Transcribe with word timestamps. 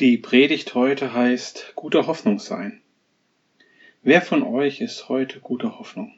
Die 0.00 0.18
Predigt 0.18 0.74
heute 0.74 1.12
heißt 1.14 1.74
Guter 1.76 2.08
Hoffnung 2.08 2.40
sein. 2.40 2.82
Wer 4.02 4.22
von 4.22 4.42
euch 4.42 4.80
ist 4.80 5.08
heute 5.08 5.38
guter 5.38 5.78
Hoffnung? 5.78 6.12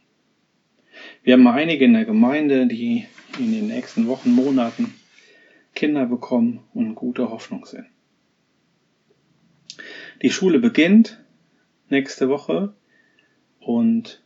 Wir 1.22 1.34
haben 1.34 1.46
einige 1.46 1.84
in 1.84 1.92
der 1.92 2.06
Gemeinde, 2.06 2.68
die 2.68 3.04
in 3.38 3.52
den 3.52 3.66
nächsten 3.66 4.06
Wochen, 4.06 4.30
Monaten 4.30 4.94
Kinder 5.74 6.06
bekommen 6.06 6.60
und 6.72 6.94
guter 6.94 7.28
Hoffnung 7.28 7.66
sind. 7.66 7.84
Die 10.22 10.30
Schule 10.30 10.58
beginnt 10.58 11.22
nächste 11.90 12.30
Woche 12.30 12.72
und 13.60 14.22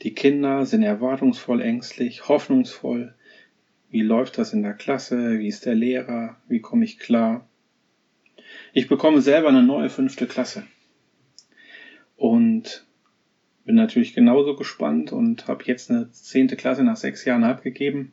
die 0.00 0.14
Kinder 0.14 0.64
sind 0.64 0.82
erwartungsvoll 0.82 1.60
ängstlich, 1.60 2.26
hoffnungsvoll. 2.26 3.14
Wie 3.90 4.00
läuft 4.00 4.38
das 4.38 4.54
in 4.54 4.62
der 4.62 4.72
Klasse? 4.72 5.40
Wie 5.40 5.48
ist 5.48 5.66
der 5.66 5.74
Lehrer? 5.74 6.40
Wie 6.48 6.60
komme 6.60 6.86
ich 6.86 6.98
klar? 6.98 7.46
Ich 8.76 8.88
bekomme 8.88 9.20
selber 9.20 9.50
eine 9.50 9.62
neue 9.62 9.88
fünfte 9.88 10.26
Klasse. 10.26 10.64
Und 12.16 12.84
bin 13.64 13.76
natürlich 13.76 14.14
genauso 14.14 14.56
gespannt 14.56 15.12
und 15.12 15.46
habe 15.46 15.62
jetzt 15.66 15.92
eine 15.92 16.10
zehnte 16.10 16.56
Klasse 16.56 16.82
nach 16.82 16.96
sechs 16.96 17.24
Jahren 17.24 17.44
abgegeben. 17.44 18.10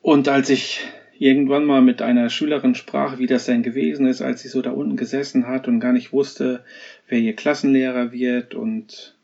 Und 0.00 0.26
als 0.26 0.50
ich 0.50 0.80
irgendwann 1.16 1.64
mal 1.64 1.80
mit 1.80 2.02
einer 2.02 2.28
Schülerin 2.28 2.74
sprach, 2.74 3.18
wie 3.18 3.26
das 3.26 3.46
denn 3.46 3.62
gewesen 3.62 4.06
ist, 4.06 4.20
als 4.20 4.42
sie 4.42 4.48
so 4.48 4.62
da 4.62 4.72
unten 4.72 4.96
gesessen 4.96 5.46
hat 5.46 5.68
und 5.68 5.78
gar 5.78 5.92
nicht 5.92 6.12
wusste, 6.12 6.64
wer 7.06 7.20
ihr 7.20 7.36
Klassenlehrer 7.36 8.10
wird 8.10 8.56
und 8.56 9.16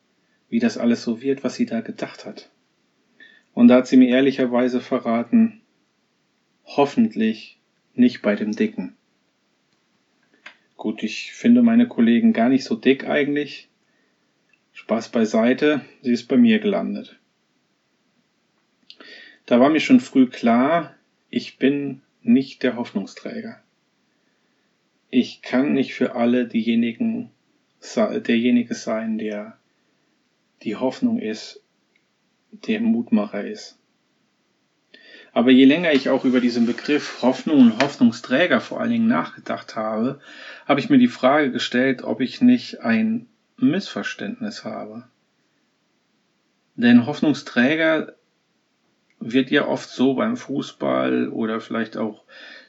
wie 0.48 0.60
das 0.60 0.78
alles 0.78 1.02
so 1.02 1.20
wird, 1.20 1.42
was 1.42 1.56
sie 1.56 1.66
da 1.66 1.80
gedacht 1.80 2.24
hat. 2.24 2.48
Und 3.54 3.66
da 3.66 3.78
hat 3.78 3.88
sie 3.88 3.96
mir 3.96 4.08
ehrlicherweise 4.08 4.80
verraten, 4.80 5.62
hoffentlich 6.64 7.58
nicht 7.94 8.22
bei 8.22 8.36
dem 8.36 8.52
Dicken. 8.52 8.94
Gut, 10.78 11.02
ich 11.02 11.32
finde 11.32 11.60
meine 11.62 11.88
Kollegen 11.88 12.32
gar 12.32 12.48
nicht 12.48 12.62
so 12.62 12.76
dick 12.76 13.04
eigentlich. 13.08 13.68
Spaß 14.72 15.10
beiseite, 15.10 15.84
sie 16.02 16.12
ist 16.12 16.28
bei 16.28 16.36
mir 16.36 16.60
gelandet. 16.60 17.18
Da 19.44 19.58
war 19.58 19.70
mir 19.70 19.80
schon 19.80 19.98
früh 19.98 20.28
klar, 20.28 20.94
ich 21.30 21.58
bin 21.58 22.00
nicht 22.22 22.62
der 22.62 22.76
Hoffnungsträger. 22.76 23.60
Ich 25.10 25.42
kann 25.42 25.72
nicht 25.72 25.94
für 25.94 26.14
alle 26.14 26.46
diejenigen, 26.46 27.30
derjenige 27.96 28.74
sein, 28.74 29.18
der 29.18 29.58
die 30.62 30.76
Hoffnung 30.76 31.18
ist, 31.18 31.60
der 32.52 32.80
Mutmacher 32.80 33.44
ist. 33.44 33.80
Aber 35.32 35.50
je 35.50 35.64
länger 35.64 35.92
ich 35.92 36.08
auch 36.08 36.24
über 36.24 36.40
diesen 36.40 36.66
Begriff 36.66 37.22
Hoffnung 37.22 37.60
und 37.60 37.82
Hoffnungsträger 37.82 38.60
vor 38.60 38.80
allen 38.80 38.90
Dingen 38.90 39.08
nachgedacht 39.08 39.76
habe, 39.76 40.20
habe 40.66 40.80
ich 40.80 40.90
mir 40.90 40.98
die 40.98 41.08
Frage 41.08 41.52
gestellt, 41.52 42.02
ob 42.02 42.20
ich 42.20 42.40
nicht 42.40 42.80
ein 42.80 43.26
Missverständnis 43.56 44.64
habe. 44.64 45.04
Denn 46.76 47.06
Hoffnungsträger 47.06 48.14
wird 49.20 49.50
ja 49.50 49.66
oft 49.66 49.88
so 49.88 50.14
beim 50.14 50.36
Fußball 50.36 51.28
oder 51.28 51.60
vielleicht 51.60 51.96
auch 51.96 52.22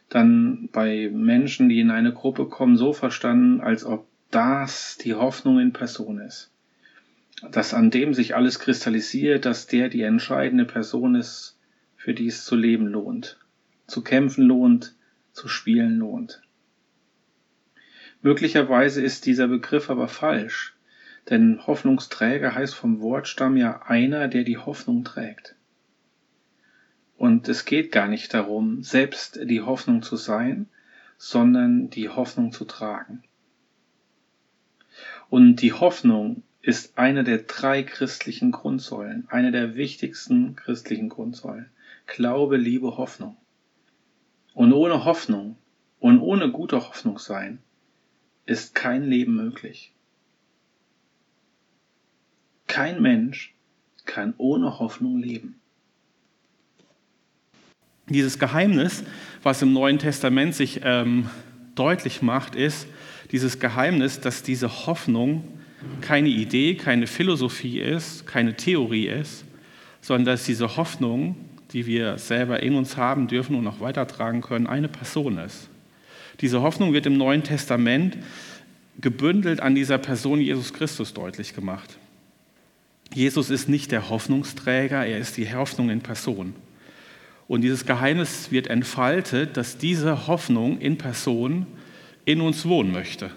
dann 0.10 0.70
bei 0.72 1.10
Menschen, 1.14 1.70
die 1.70 1.80
in 1.80 1.92
eine 1.92 2.12
Gruppe 2.12 2.48
kommen, 2.48 2.76
so 2.76 2.94
verstanden, 2.94 3.62
als 3.62 3.86
ob 3.86 4.08
das 4.32 4.98
die 4.98 5.14
Hoffnung 5.14 5.60
in 5.60 5.74
Person 5.74 6.20
ist. 6.20 6.52
Dass 7.52 7.74
an 7.74 7.92
dem 7.92 8.16
sich 8.16 8.36
alles 8.36 8.60
kristallisiert, 8.60 9.46
dass 9.46 9.68
der 9.68 9.90
die 9.90 10.02
entscheidende 10.02 10.66
Person 10.66 11.16
ist, 11.16 11.59
für 12.10 12.16
die 12.16 12.26
es 12.26 12.44
zu 12.44 12.56
leben 12.56 12.88
lohnt, 12.88 13.38
zu 13.86 14.02
kämpfen 14.02 14.44
lohnt, 14.44 14.96
zu 15.32 15.48
spielen 15.48 16.00
lohnt. 16.00 16.42
Möglicherweise 18.24 19.04
ist 19.04 19.28
dieser 19.28 19.48
Begriff 19.48 19.92
aber 19.92 20.08
falsch, 20.08 20.76
denn 21.30 21.68
Hoffnungsträger 21.68 22.56
heißt 22.56 22.74
vom 22.74 23.00
Wortstamm 23.00 23.58
ja 23.58 23.84
einer, 23.84 24.28
der 24.28 24.44
die 24.44 24.58
Hoffnung 24.58 25.04
trägt. 25.04 25.54
Und 27.16 27.48
es 27.48 27.66
geht 27.66 27.92
gar 27.92 28.08
nicht 28.08 28.34
darum, 28.34 28.82
selbst 28.82 29.40
die 29.44 29.62
Hoffnung 29.62 30.02
zu 30.02 30.16
sein, 30.16 30.68
sondern 31.20 31.92
die 31.92 32.10
Hoffnung 32.10 32.52
zu 32.52 32.66
tragen. 32.66 33.22
Und 35.30 35.58
die 35.58 35.74
Hoffnung 35.74 36.42
ist 36.64 36.98
eine 36.98 37.24
der 37.24 37.38
drei 37.38 37.84
christlichen 37.84 38.50
Grundsäulen, 38.50 39.28
eine 39.30 39.52
der 39.52 39.76
wichtigsten 39.76 40.56
christlichen 40.56 41.10
Grundsäulen. 41.10 41.70
Glaube, 42.16 42.58
Liebe, 42.58 42.98
Hoffnung. 42.98 43.38
Und 44.54 44.74
ohne 44.74 45.06
Hoffnung 45.06 45.58
und 46.00 46.20
ohne 46.20 46.52
gute 46.52 46.78
Hoffnung 46.78 47.20
sein 47.20 47.60
ist 48.46 48.74
kein 48.74 49.04
Leben 49.04 49.36
möglich. 49.36 49.94
Kein 52.68 53.02
Mensch 53.02 53.54
kann 54.06 54.34
ohne 54.38 54.80
Hoffnung 54.80 55.20
leben. 55.20 55.60
Dieses 58.08 58.40
Geheimnis, 58.40 59.04
was 59.44 59.62
im 59.62 59.72
Neuen 59.72 60.00
Testament 60.00 60.56
sich 60.56 60.82
ähm, 60.84 61.30
deutlich 61.76 62.24
macht, 62.24 62.56
ist 62.56 62.88
dieses 63.32 63.60
Geheimnis, 63.60 64.20
dass 64.20 64.42
diese 64.42 64.88
Hoffnung 64.88 65.44
keine 66.02 66.30
Idee, 66.30 66.74
keine 66.74 67.06
Philosophie 67.06 67.80
ist, 67.80 68.26
keine 68.26 68.56
Theorie 68.56 69.08
ist, 69.08 69.46
sondern 70.02 70.26
dass 70.26 70.46
diese 70.46 70.76
Hoffnung 70.76 71.36
die 71.74 71.86
wir 71.86 72.18
selber 72.18 72.62
in 72.62 72.76
uns 72.76 72.98
haben 72.98 73.28
dürfen 73.28 73.56
und 73.56 73.68
auch 73.68 73.80
weitertragen 73.80 74.42
können, 74.42 74.68
eine 74.68 74.88
Person 74.88 75.38
ist. 75.38 75.70
Diese 76.42 76.62
Hoffnung 76.62 76.94
wird 76.94 77.06
im 77.06 77.18
Neuen 77.18 77.44
Testament 77.44 78.18
gebündelt 79.00 79.62
an 79.62 79.76
dieser 79.76 79.98
Person 79.98 80.42
Jesus 80.42 80.74
Christus 80.74 81.14
deutlich 81.14 81.54
gemacht. 81.54 81.98
Jesus 83.14 83.50
ist 83.50 83.70
nicht 83.70 83.92
der 83.92 84.10
Hoffnungsträger, 84.10 85.06
er 85.06 85.18
ist 85.18 85.38
die 85.38 85.52
Hoffnung 85.54 85.90
in 85.90 86.02
Person. 86.02 86.54
Und 87.48 87.62
dieses 87.62 87.86
Geheimnis 87.86 88.52
wird 88.52 88.68
entfaltet, 88.68 89.58
dass 89.58 89.78
diese 89.78 90.28
Hoffnung 90.28 90.80
in 90.80 90.98
Person 90.98 91.66
in 92.26 92.42
uns 92.42 92.66
wohnen 92.68 92.92
möchte. 92.92 93.32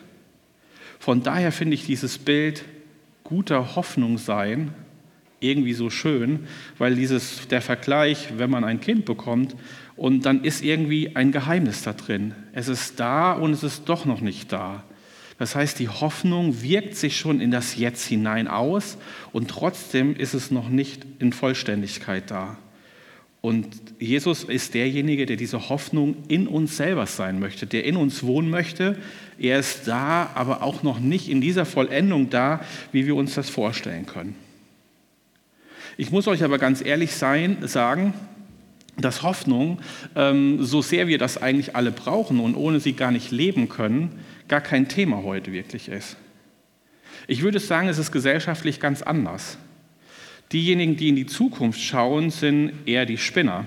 Von 0.98 1.22
daher 1.22 1.50
finde 1.50 1.74
ich 1.74 1.86
dieses 1.86 2.18
Bild 2.18 2.64
guter 3.24 3.74
Hoffnung 3.74 4.18
sein 4.18 4.74
irgendwie 5.42 5.74
so 5.74 5.90
schön, 5.90 6.40
weil 6.78 6.94
dieses, 6.94 7.48
der 7.48 7.62
Vergleich, 7.62 8.28
wenn 8.36 8.50
man 8.50 8.64
ein 8.64 8.80
Kind 8.80 9.04
bekommt, 9.04 9.56
und 9.96 10.26
dann 10.26 10.42
ist 10.42 10.62
irgendwie 10.62 11.14
ein 11.16 11.32
Geheimnis 11.32 11.82
da 11.82 11.92
drin. 11.92 12.34
Es 12.52 12.68
ist 12.68 12.98
da 12.98 13.32
und 13.32 13.52
es 13.52 13.62
ist 13.62 13.88
doch 13.88 14.04
noch 14.04 14.20
nicht 14.20 14.50
da. 14.52 14.84
Das 15.38 15.54
heißt, 15.54 15.78
die 15.78 15.88
Hoffnung 15.88 16.62
wirkt 16.62 16.96
sich 16.96 17.16
schon 17.16 17.40
in 17.40 17.50
das 17.50 17.76
Jetzt 17.76 18.06
hinein 18.06 18.48
aus 18.48 18.96
und 19.32 19.48
trotzdem 19.48 20.14
ist 20.16 20.34
es 20.34 20.50
noch 20.50 20.68
nicht 20.68 21.06
in 21.18 21.32
Vollständigkeit 21.32 22.30
da. 22.30 22.58
Und 23.40 23.66
Jesus 23.98 24.44
ist 24.44 24.74
derjenige, 24.74 25.26
der 25.26 25.36
diese 25.36 25.68
Hoffnung 25.68 26.16
in 26.28 26.46
uns 26.46 26.76
selber 26.76 27.06
sein 27.06 27.40
möchte, 27.40 27.66
der 27.66 27.84
in 27.84 27.96
uns 27.96 28.22
wohnen 28.22 28.50
möchte. 28.50 28.96
Er 29.36 29.58
ist 29.58 29.88
da, 29.88 30.30
aber 30.36 30.62
auch 30.62 30.84
noch 30.84 31.00
nicht 31.00 31.28
in 31.28 31.40
dieser 31.40 31.64
Vollendung 31.64 32.30
da, 32.30 32.60
wie 32.92 33.04
wir 33.04 33.16
uns 33.16 33.34
das 33.34 33.50
vorstellen 33.50 34.06
können. 34.06 34.36
Ich 35.96 36.10
muss 36.10 36.26
euch 36.28 36.42
aber 36.42 36.58
ganz 36.58 36.84
ehrlich 36.84 37.14
sein, 37.14 37.58
sagen, 37.62 38.14
dass 38.96 39.22
Hoffnung, 39.22 39.80
ähm, 40.14 40.62
so 40.62 40.82
sehr 40.82 41.08
wir 41.08 41.18
das 41.18 41.40
eigentlich 41.40 41.76
alle 41.76 41.92
brauchen 41.92 42.40
und 42.40 42.54
ohne 42.54 42.80
sie 42.80 42.92
gar 42.92 43.10
nicht 43.10 43.30
leben 43.30 43.68
können, 43.68 44.20
gar 44.48 44.60
kein 44.60 44.88
Thema 44.88 45.22
heute 45.22 45.52
wirklich 45.52 45.88
ist. 45.88 46.16
Ich 47.26 47.42
würde 47.42 47.60
sagen, 47.60 47.88
es 47.88 47.98
ist 47.98 48.12
gesellschaftlich 48.12 48.80
ganz 48.80 49.02
anders. 49.02 49.58
Diejenigen, 50.52 50.96
die 50.96 51.08
in 51.08 51.16
die 51.16 51.26
Zukunft 51.26 51.80
schauen, 51.80 52.30
sind 52.30 52.72
eher 52.84 53.06
die 53.06 53.16
Spinner. 53.16 53.64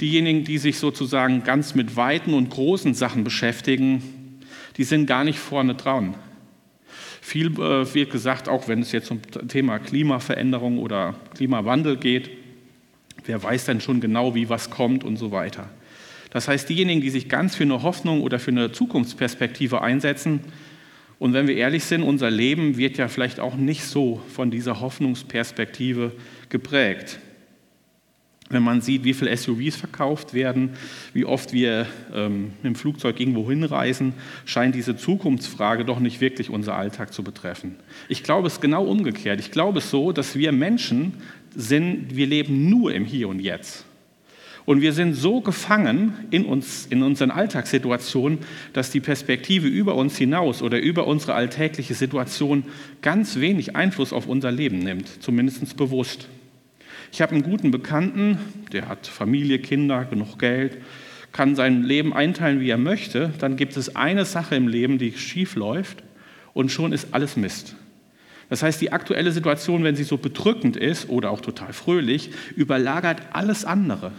Diejenigen, 0.00 0.44
die 0.44 0.58
sich 0.58 0.78
sozusagen 0.78 1.44
ganz 1.44 1.74
mit 1.74 1.96
weiten 1.96 2.32
und 2.32 2.48
großen 2.48 2.94
Sachen 2.94 3.24
beschäftigen, 3.24 4.40
die 4.78 4.84
sind 4.84 5.06
gar 5.06 5.24
nicht 5.24 5.38
vorne 5.38 5.74
dran. 5.74 6.14
Viel 7.24 7.52
äh, 7.52 7.94
wird 7.94 8.10
gesagt, 8.10 8.48
auch 8.48 8.66
wenn 8.66 8.80
es 8.80 8.90
jetzt 8.90 9.12
um 9.12 9.22
Thema 9.46 9.78
Klimaveränderung 9.78 10.78
oder 10.78 11.14
Klimawandel 11.36 11.96
geht, 11.96 12.30
wer 13.24 13.40
weiß 13.40 13.66
denn 13.66 13.80
schon 13.80 14.00
genau, 14.00 14.34
wie 14.34 14.48
was 14.48 14.70
kommt 14.70 15.04
und 15.04 15.16
so 15.16 15.30
weiter. 15.30 15.70
Das 16.30 16.48
heißt, 16.48 16.68
diejenigen, 16.68 17.00
die 17.00 17.10
sich 17.10 17.28
ganz 17.28 17.54
für 17.54 17.62
eine 17.62 17.84
Hoffnung 17.84 18.22
oder 18.22 18.40
für 18.40 18.50
eine 18.50 18.72
Zukunftsperspektive 18.72 19.80
einsetzen, 19.82 20.40
und 21.20 21.32
wenn 21.32 21.46
wir 21.46 21.54
ehrlich 21.54 21.84
sind, 21.84 22.02
unser 22.02 22.32
Leben 22.32 22.76
wird 22.76 22.98
ja 22.98 23.06
vielleicht 23.06 23.38
auch 23.38 23.54
nicht 23.54 23.84
so 23.84 24.20
von 24.34 24.50
dieser 24.50 24.80
Hoffnungsperspektive 24.80 26.10
geprägt 26.48 27.20
wenn 28.52 28.62
man 28.62 28.80
sieht, 28.80 29.04
wie 29.04 29.14
viele 29.14 29.36
SUVs 29.36 29.76
verkauft 29.76 30.34
werden, 30.34 30.70
wie 31.12 31.24
oft 31.24 31.52
wir 31.52 31.86
ähm, 32.14 32.52
mit 32.62 32.64
dem 32.64 32.74
Flugzeug 32.74 33.18
irgendwo 33.20 33.48
hinreisen, 33.48 34.14
scheint 34.44 34.74
diese 34.74 34.96
Zukunftsfrage 34.96 35.84
doch 35.84 36.00
nicht 36.00 36.20
wirklich 36.20 36.50
unser 36.50 36.76
Alltag 36.76 37.12
zu 37.12 37.22
betreffen. 37.22 37.76
Ich 38.08 38.22
glaube 38.22 38.48
es 38.48 38.60
genau 38.60 38.84
umgekehrt. 38.84 39.40
Ich 39.40 39.50
glaube 39.50 39.78
es 39.78 39.90
so, 39.90 40.12
dass 40.12 40.36
wir 40.36 40.52
Menschen 40.52 41.14
sind, 41.54 42.16
wir 42.16 42.26
leben 42.26 42.68
nur 42.68 42.94
im 42.94 43.04
Hier 43.04 43.28
und 43.28 43.40
Jetzt. 43.40 43.84
Und 44.64 44.80
wir 44.80 44.92
sind 44.92 45.14
so 45.14 45.40
gefangen 45.40 46.14
in 46.30 46.44
uns, 46.44 46.86
in 46.86 47.02
unseren 47.02 47.30
Alltagssituationen, 47.30 48.38
dass 48.72 48.90
die 48.90 49.00
Perspektive 49.00 49.66
über 49.66 49.96
uns 49.96 50.16
hinaus 50.16 50.62
oder 50.62 50.80
über 50.80 51.06
unsere 51.06 51.34
alltägliche 51.34 51.94
Situation 51.94 52.64
ganz 53.00 53.40
wenig 53.40 53.74
Einfluss 53.74 54.12
auf 54.12 54.26
unser 54.26 54.52
Leben 54.52 54.78
nimmt, 54.78 55.22
zumindest 55.22 55.76
bewusst. 55.76 56.28
Ich 57.12 57.20
habe 57.20 57.32
einen 57.34 57.42
guten 57.42 57.70
Bekannten, 57.70 58.38
der 58.72 58.88
hat 58.88 59.06
Familie, 59.06 59.58
Kinder, 59.58 60.06
genug 60.06 60.38
Geld, 60.38 60.78
kann 61.30 61.54
sein 61.54 61.82
Leben 61.82 62.14
einteilen, 62.14 62.60
wie 62.60 62.70
er 62.70 62.78
möchte. 62.78 63.34
Dann 63.38 63.56
gibt 63.56 63.76
es 63.76 63.94
eine 63.94 64.24
Sache 64.24 64.56
im 64.56 64.66
Leben, 64.66 64.96
die 64.96 65.12
schief 65.12 65.54
läuft 65.54 66.02
und 66.54 66.72
schon 66.72 66.90
ist 66.90 67.08
alles 67.12 67.36
Mist. 67.36 67.76
Das 68.48 68.62
heißt, 68.62 68.80
die 68.80 68.92
aktuelle 68.92 69.30
Situation, 69.30 69.84
wenn 69.84 69.94
sie 69.94 70.04
so 70.04 70.16
bedrückend 70.16 70.78
ist 70.78 71.10
oder 71.10 71.30
auch 71.30 71.42
total 71.42 71.74
fröhlich, 71.74 72.30
überlagert 72.56 73.20
alles 73.34 73.66
andere. 73.66 74.12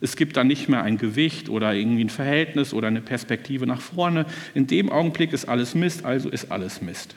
Es 0.00 0.16
gibt 0.16 0.36
dann 0.36 0.48
nicht 0.48 0.68
mehr 0.68 0.82
ein 0.82 0.98
Gewicht 0.98 1.48
oder 1.48 1.72
irgendwie 1.72 2.04
ein 2.04 2.10
Verhältnis 2.10 2.74
oder 2.74 2.88
eine 2.88 3.00
Perspektive 3.00 3.64
nach 3.64 3.80
vorne. 3.80 4.26
In 4.54 4.66
dem 4.66 4.90
Augenblick 4.90 5.32
ist 5.32 5.48
alles 5.48 5.76
Mist, 5.76 6.04
also 6.04 6.28
ist 6.30 6.50
alles 6.50 6.82
Mist. 6.82 7.14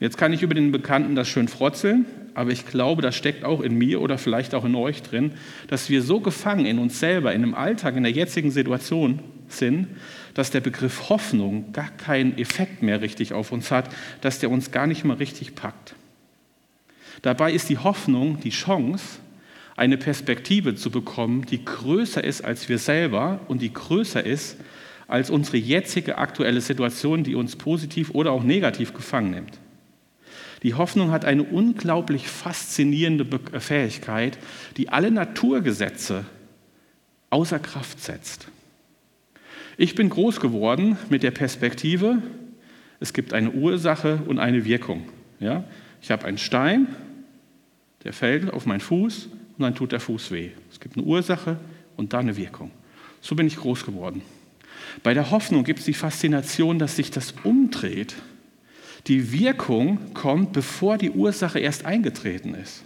Jetzt 0.00 0.18
kann 0.18 0.32
ich 0.32 0.42
über 0.42 0.54
den 0.54 0.72
Bekannten 0.72 1.14
das 1.14 1.28
schön 1.28 1.48
frotzeln, 1.48 2.06
aber 2.34 2.50
ich 2.50 2.66
glaube, 2.66 3.00
das 3.00 3.14
steckt 3.14 3.44
auch 3.44 3.60
in 3.60 3.76
mir 3.76 4.00
oder 4.00 4.18
vielleicht 4.18 4.54
auch 4.54 4.64
in 4.64 4.74
euch 4.74 5.02
drin, 5.02 5.32
dass 5.68 5.88
wir 5.88 6.02
so 6.02 6.20
gefangen 6.20 6.66
in 6.66 6.78
uns 6.78 6.98
selber, 6.98 7.32
in 7.32 7.42
dem 7.42 7.54
Alltag, 7.54 7.96
in 7.96 8.02
der 8.02 8.12
jetzigen 8.12 8.50
Situation 8.50 9.20
sind, 9.48 9.86
dass 10.34 10.50
der 10.50 10.60
Begriff 10.60 11.08
Hoffnung 11.10 11.72
gar 11.72 11.90
keinen 11.90 12.36
Effekt 12.38 12.82
mehr 12.82 13.00
richtig 13.00 13.32
auf 13.32 13.52
uns 13.52 13.70
hat, 13.70 13.88
dass 14.20 14.40
der 14.40 14.50
uns 14.50 14.72
gar 14.72 14.86
nicht 14.86 15.04
mehr 15.04 15.20
richtig 15.20 15.54
packt. 15.54 15.94
Dabei 17.22 17.52
ist 17.52 17.68
die 17.68 17.78
Hoffnung 17.78 18.40
die 18.40 18.50
Chance, 18.50 19.20
eine 19.76 19.96
Perspektive 19.96 20.74
zu 20.74 20.90
bekommen, 20.90 21.46
die 21.46 21.64
größer 21.64 22.22
ist 22.22 22.44
als 22.44 22.68
wir 22.68 22.78
selber 22.78 23.40
und 23.48 23.62
die 23.62 23.72
größer 23.72 24.24
ist 24.24 24.56
als 25.06 25.30
unsere 25.30 25.56
jetzige 25.56 26.18
aktuelle 26.18 26.60
Situation, 26.60 27.24
die 27.24 27.34
uns 27.34 27.56
positiv 27.56 28.10
oder 28.10 28.32
auch 28.32 28.42
negativ 28.42 28.94
gefangen 28.94 29.30
nimmt. 29.30 29.58
Die 30.64 30.74
Hoffnung 30.74 31.12
hat 31.12 31.24
eine 31.24 31.44
unglaublich 31.44 32.26
faszinierende 32.26 33.26
Fähigkeit, 33.60 34.38
die 34.76 34.88
alle 34.88 35.10
Naturgesetze 35.10 36.24
außer 37.30 37.58
Kraft 37.58 38.00
setzt. 38.00 38.48
Ich 39.76 39.94
bin 39.94 40.08
groß 40.08 40.40
geworden 40.40 40.96
mit 41.10 41.22
der 41.22 41.32
Perspektive, 41.32 42.22
es 42.98 43.12
gibt 43.12 43.34
eine 43.34 43.50
Ursache 43.50 44.22
und 44.26 44.38
eine 44.38 44.64
Wirkung. 44.64 45.04
Ja? 45.38 45.64
Ich 46.00 46.10
habe 46.10 46.24
einen 46.24 46.38
Stein, 46.38 46.86
der 48.04 48.14
fällt 48.14 48.50
auf 48.50 48.64
meinen 48.64 48.80
Fuß 48.80 49.26
und 49.58 49.62
dann 49.62 49.74
tut 49.74 49.92
der 49.92 50.00
Fuß 50.00 50.30
weh. 50.30 50.50
Es 50.70 50.80
gibt 50.80 50.96
eine 50.96 51.04
Ursache 51.04 51.58
und 51.96 52.14
dann 52.14 52.20
eine 52.20 52.36
Wirkung. 52.36 52.70
So 53.20 53.34
bin 53.34 53.46
ich 53.46 53.56
groß 53.56 53.84
geworden. 53.84 54.22
Bei 55.02 55.12
der 55.12 55.30
Hoffnung 55.30 55.64
gibt 55.64 55.80
es 55.80 55.84
die 55.84 55.92
Faszination, 55.92 56.78
dass 56.78 56.96
sich 56.96 57.10
das 57.10 57.34
umdreht. 57.42 58.14
Die 59.06 59.32
Wirkung 59.32 60.14
kommt, 60.14 60.52
bevor 60.52 60.98
die 60.98 61.10
Ursache 61.10 61.58
erst 61.58 61.84
eingetreten 61.84 62.54
ist. 62.54 62.84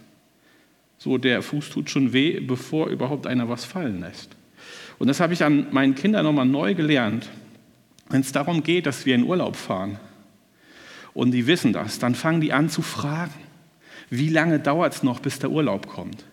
So, 0.98 1.16
der 1.16 1.42
Fuß 1.42 1.70
tut 1.70 1.90
schon 1.90 2.12
weh, 2.12 2.40
bevor 2.40 2.88
überhaupt 2.88 3.26
einer 3.26 3.48
was 3.48 3.64
fallen 3.64 4.00
lässt. 4.00 4.30
Und 4.98 5.06
das 5.06 5.20
habe 5.20 5.32
ich 5.32 5.44
an 5.44 5.68
meinen 5.70 5.94
Kindern 5.94 6.24
nochmal 6.24 6.46
neu 6.46 6.74
gelernt. 6.74 7.28
Wenn 8.10 8.22
es 8.22 8.32
darum 8.32 8.64
geht, 8.64 8.86
dass 8.86 9.06
wir 9.06 9.14
in 9.14 9.24
Urlaub 9.24 9.54
fahren 9.54 10.00
und 11.14 11.30
die 11.30 11.46
wissen 11.46 11.72
das, 11.72 11.98
dann 11.98 12.14
fangen 12.14 12.40
die 12.40 12.52
an 12.52 12.68
zu 12.68 12.82
fragen, 12.82 13.34
wie 14.10 14.30
lange 14.30 14.58
dauert 14.58 14.94
es 14.94 15.02
noch, 15.02 15.20
bis 15.20 15.38
der 15.38 15.50
Urlaub 15.50 15.86
kommt 15.86 16.24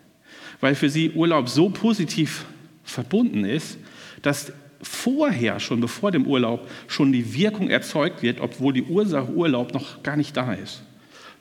weil 0.59 0.75
für 0.75 0.89
sie 0.89 1.11
Urlaub 1.11 1.49
so 1.49 1.69
positiv 1.69 2.45
verbunden 2.83 3.45
ist, 3.45 3.77
dass 4.21 4.51
vorher, 4.87 5.59
schon 5.59 5.81
bevor 5.81 6.11
dem 6.11 6.25
Urlaub, 6.27 6.67
schon 6.87 7.11
die 7.11 7.33
Wirkung 7.33 7.69
erzeugt 7.69 8.21
wird, 8.23 8.39
obwohl 8.39 8.73
die 8.73 8.83
Ursache 8.83 9.31
Urlaub 9.31 9.73
noch 9.73 10.03
gar 10.03 10.15
nicht 10.15 10.35
da 10.37 10.53
ist. 10.53 10.83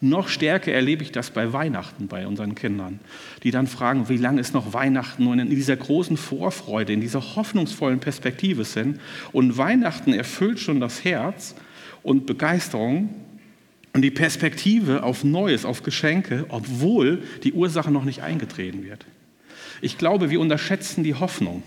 Noch 0.00 0.29
stärker 0.29 0.73
erlebe 0.73 1.02
ich 1.02 1.12
das 1.12 1.31
bei 1.31 1.52
Weihnachten 1.52 2.08
bei 2.08 2.26
unseren 2.26 2.55
Kindern, 2.55 3.00
die 3.43 3.50
dann 3.50 3.67
fragen, 3.67 4.08
wie 4.08 4.19
lange 4.19 4.41
ist 4.41 4.52
noch 4.52 4.75
Weihnachten 4.75 5.26
und 5.26 5.38
in 5.38 5.49
dieser 5.49 5.76
großen 5.76 6.17
Vorfreude, 6.17 6.93
in 6.93 7.00
dieser 7.00 7.37
hoffnungsvollen 7.37 8.00
Perspektive 8.00 8.64
sind. 8.64 9.00
Und 9.32 9.56
Weihnachten 9.56 10.12
erfüllt 10.12 10.58
schon 10.58 10.81
das 10.81 11.05
Herz 11.05 11.55
und 12.02 12.26
Begeisterung 12.26 13.14
und 13.94 14.02
die 14.02 14.11
Perspektive 14.11 15.05
auf 15.05 15.25
Neues, 15.25 15.64
auf 15.64 15.82
Geschenke, 15.82 16.44
obwohl 16.50 17.23
die 17.43 17.52
Ursache 17.52 17.91
noch 17.91 18.05
nicht 18.05 18.23
eingetreten 18.23 18.85
wird. 18.85 19.06
Ich 19.81 19.96
glaube, 19.96 20.29
wir 20.29 20.41
unterschätzen 20.41 21.02
die 21.02 21.14
Hoffnung. 21.14 21.62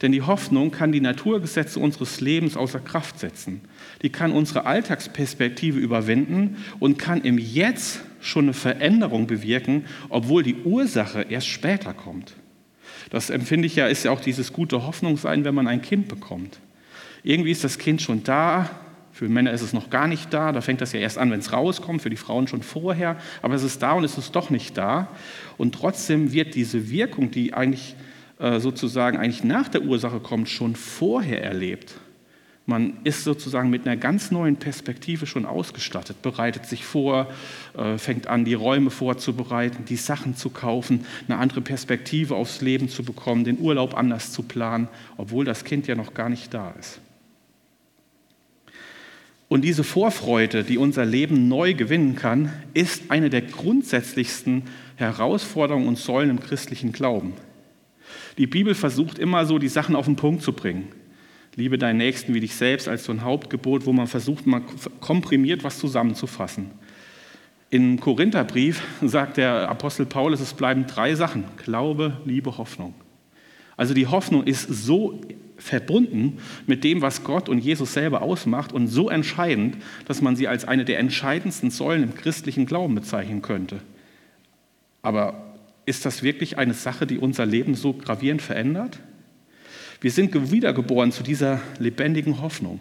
Denn 0.00 0.12
die 0.12 0.22
Hoffnung 0.22 0.70
kann 0.70 0.92
die 0.92 1.00
Naturgesetze 1.00 1.78
unseres 1.78 2.20
Lebens 2.20 2.56
außer 2.56 2.80
Kraft 2.80 3.18
setzen. 3.18 3.60
Die 4.02 4.10
kann 4.10 4.32
unsere 4.32 4.64
Alltagsperspektive 4.64 5.78
überwinden 5.78 6.56
und 6.80 6.98
kann 6.98 7.20
im 7.22 7.38
Jetzt 7.38 8.00
schon 8.20 8.46
eine 8.46 8.54
Veränderung 8.54 9.26
bewirken, 9.26 9.84
obwohl 10.08 10.42
die 10.42 10.56
Ursache 10.64 11.26
erst 11.28 11.48
später 11.48 11.92
kommt. 11.92 12.34
Das 13.10 13.30
empfinde 13.30 13.66
ich 13.66 13.76
ja, 13.76 13.86
ist 13.86 14.04
ja 14.04 14.10
auch 14.10 14.20
dieses 14.20 14.52
gute 14.52 14.86
Hoffnung 14.86 15.16
sein, 15.16 15.44
wenn 15.44 15.54
man 15.54 15.68
ein 15.68 15.82
Kind 15.82 16.08
bekommt. 16.08 16.60
Irgendwie 17.24 17.50
ist 17.50 17.64
das 17.64 17.78
Kind 17.78 18.00
schon 18.00 18.24
da, 18.24 18.70
für 19.12 19.28
Männer 19.28 19.52
ist 19.52 19.60
es 19.60 19.74
noch 19.74 19.90
gar 19.90 20.08
nicht 20.08 20.32
da, 20.32 20.52
da 20.52 20.62
fängt 20.62 20.80
das 20.80 20.92
ja 20.92 21.00
erst 21.00 21.18
an, 21.18 21.30
wenn 21.30 21.40
es 21.40 21.52
rauskommt, 21.52 22.00
für 22.00 22.10
die 22.10 22.16
Frauen 22.16 22.48
schon 22.48 22.62
vorher, 22.62 23.18
aber 23.42 23.54
es 23.54 23.62
ist 23.62 23.82
da 23.82 23.92
und 23.92 24.04
es 24.04 24.16
ist 24.16 24.34
doch 24.34 24.48
nicht 24.48 24.78
da. 24.78 25.08
Und 25.58 25.74
trotzdem 25.74 26.32
wird 26.32 26.54
diese 26.54 26.90
Wirkung, 26.90 27.30
die 27.30 27.52
eigentlich 27.52 27.94
sozusagen 28.58 29.18
eigentlich 29.18 29.44
nach 29.44 29.68
der 29.68 29.82
Ursache 29.82 30.18
kommt, 30.18 30.48
schon 30.48 30.74
vorher 30.74 31.42
erlebt. 31.44 31.94
Man 32.64 32.98
ist 33.02 33.24
sozusagen 33.24 33.70
mit 33.70 33.86
einer 33.86 33.96
ganz 33.96 34.30
neuen 34.30 34.56
Perspektive 34.56 35.26
schon 35.26 35.46
ausgestattet, 35.46 36.22
bereitet 36.22 36.66
sich 36.66 36.84
vor, 36.84 37.28
äh, 37.76 37.98
fängt 37.98 38.28
an, 38.28 38.44
die 38.44 38.54
Räume 38.54 38.90
vorzubereiten, 38.90 39.84
die 39.84 39.96
Sachen 39.96 40.36
zu 40.36 40.48
kaufen, 40.48 41.04
eine 41.26 41.38
andere 41.38 41.60
Perspektive 41.60 42.36
aufs 42.36 42.60
Leben 42.60 42.88
zu 42.88 43.02
bekommen, 43.02 43.42
den 43.42 43.58
Urlaub 43.58 43.94
anders 43.94 44.30
zu 44.30 44.44
planen, 44.44 44.86
obwohl 45.16 45.44
das 45.44 45.64
Kind 45.64 45.88
ja 45.88 45.96
noch 45.96 46.14
gar 46.14 46.28
nicht 46.28 46.54
da 46.54 46.72
ist. 46.78 47.00
Und 49.48 49.62
diese 49.62 49.84
Vorfreude, 49.84 50.62
die 50.62 50.78
unser 50.78 51.04
Leben 51.04 51.48
neu 51.48 51.74
gewinnen 51.74 52.14
kann, 52.14 52.52
ist 52.74 53.10
eine 53.10 53.28
der 53.28 53.42
grundsätzlichsten 53.42 54.62
Herausforderungen 54.96 55.88
und 55.88 55.98
Säulen 55.98 56.30
im 56.30 56.40
christlichen 56.40 56.92
Glauben. 56.92 57.34
Die 58.38 58.46
Bibel 58.46 58.74
versucht 58.74 59.18
immer 59.18 59.46
so, 59.46 59.58
die 59.58 59.68
Sachen 59.68 59.96
auf 59.96 60.06
den 60.06 60.16
Punkt 60.16 60.42
zu 60.42 60.52
bringen. 60.52 60.88
Liebe 61.54 61.76
deinen 61.76 61.98
Nächsten 61.98 62.32
wie 62.32 62.40
dich 62.40 62.54
selbst 62.54 62.88
als 62.88 63.04
so 63.04 63.12
ein 63.12 63.22
Hauptgebot, 63.22 63.84
wo 63.84 63.92
man 63.92 64.06
versucht, 64.06 64.46
mal 64.46 64.62
komprimiert 65.00 65.64
was 65.64 65.78
zusammenzufassen. 65.78 66.70
Im 67.68 68.00
Korintherbrief 68.00 68.82
sagt 69.02 69.36
der 69.36 69.68
Apostel 69.68 70.06
Paulus, 70.06 70.40
es 70.40 70.54
bleiben 70.54 70.86
drei 70.86 71.14
Sachen: 71.14 71.44
Glaube, 71.62 72.18
Liebe, 72.24 72.56
Hoffnung. 72.56 72.94
Also 73.76 73.94
die 73.94 74.06
Hoffnung 74.06 74.44
ist 74.44 74.62
so 74.68 75.20
verbunden 75.58 76.38
mit 76.66 76.84
dem, 76.84 77.02
was 77.02 77.24
Gott 77.24 77.48
und 77.48 77.58
Jesus 77.58 77.92
selber 77.92 78.22
ausmacht 78.22 78.72
und 78.72 78.88
so 78.88 79.08
entscheidend, 79.08 79.76
dass 80.06 80.20
man 80.20 80.36
sie 80.36 80.48
als 80.48 80.66
eine 80.66 80.84
der 80.84 80.98
entscheidendsten 80.98 81.70
Säulen 81.70 82.02
im 82.02 82.14
christlichen 82.14 82.66
Glauben 82.66 82.94
bezeichnen 82.94 83.42
könnte. 83.42 83.80
Aber 85.02 85.51
ist 85.86 86.06
das 86.06 86.22
wirklich 86.22 86.58
eine 86.58 86.74
Sache, 86.74 87.06
die 87.06 87.18
unser 87.18 87.46
Leben 87.46 87.74
so 87.74 87.92
gravierend 87.92 88.42
verändert? 88.42 88.98
Wir 90.00 90.10
sind 90.10 90.50
wiedergeboren 90.50 91.12
zu 91.12 91.22
dieser 91.22 91.60
lebendigen 91.78 92.40
Hoffnung. 92.42 92.80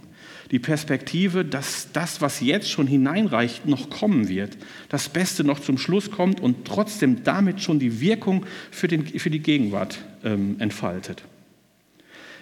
Die 0.49 0.59
Perspektive, 0.59 1.45
dass 1.45 1.91
das, 1.93 2.19
was 2.19 2.41
jetzt 2.41 2.69
schon 2.69 2.87
hineinreicht, 2.87 3.67
noch 3.67 3.89
kommen 3.89 4.27
wird. 4.27 4.57
Das 4.89 5.07
Beste 5.07 5.43
noch 5.43 5.59
zum 5.59 5.77
Schluss 5.77 6.11
kommt 6.11 6.41
und 6.41 6.65
trotzdem 6.65 7.23
damit 7.23 7.61
schon 7.61 7.79
die 7.79 8.01
Wirkung 8.01 8.45
für, 8.71 8.87
den, 8.87 9.05
für 9.05 9.29
die 9.29 9.39
Gegenwart 9.39 9.99
ähm, 10.23 10.55
entfaltet. 10.59 11.23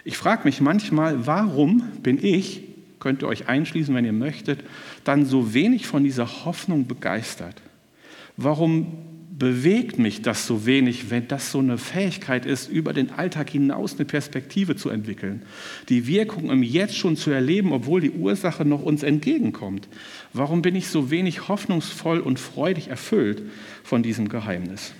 Ich 0.05 0.17
frage 0.17 0.45
mich 0.45 0.61
manchmal, 0.61 1.27
warum 1.27 1.83
bin 2.01 2.23
ich, 2.23 2.63
könnt 2.99 3.21
ihr 3.21 3.27
euch 3.27 3.47
einschließen, 3.47 3.93
wenn 3.93 4.05
ihr 4.05 4.13
möchtet, 4.13 4.61
dann 5.03 5.25
so 5.25 5.53
wenig 5.53 5.87
von 5.87 6.03
dieser 6.03 6.45
Hoffnung 6.45 6.87
begeistert? 6.87 7.61
Warum 8.37 9.08
bewegt 9.39 9.97
mich 9.97 10.21
das 10.21 10.45
so 10.45 10.65
wenig, 10.65 11.09
wenn 11.09 11.29
das 11.29 11.51
so 11.51 11.59
eine 11.59 11.77
Fähigkeit 11.77 12.45
ist, 12.45 12.69
über 12.69 12.91
den 12.91 13.11
Alltag 13.11 13.49
hinaus 13.49 13.95
eine 13.95 14.03
Perspektive 14.05 14.75
zu 14.75 14.89
entwickeln, 14.89 15.43
die 15.87 16.05
Wirkung 16.05 16.51
im 16.51 16.61
Jetzt 16.61 16.97
schon 16.97 17.15
zu 17.15 17.31
erleben, 17.31 17.71
obwohl 17.71 18.01
die 18.01 18.11
Ursache 18.11 18.65
noch 18.65 18.83
uns 18.83 19.01
entgegenkommt? 19.01 19.87
Warum 20.33 20.61
bin 20.61 20.75
ich 20.75 20.89
so 20.89 21.09
wenig 21.09 21.47
hoffnungsvoll 21.47 22.19
und 22.19 22.37
freudig 22.37 22.89
erfüllt 22.89 23.41
von 23.83 24.03
diesem 24.03 24.27
Geheimnis? 24.27 24.93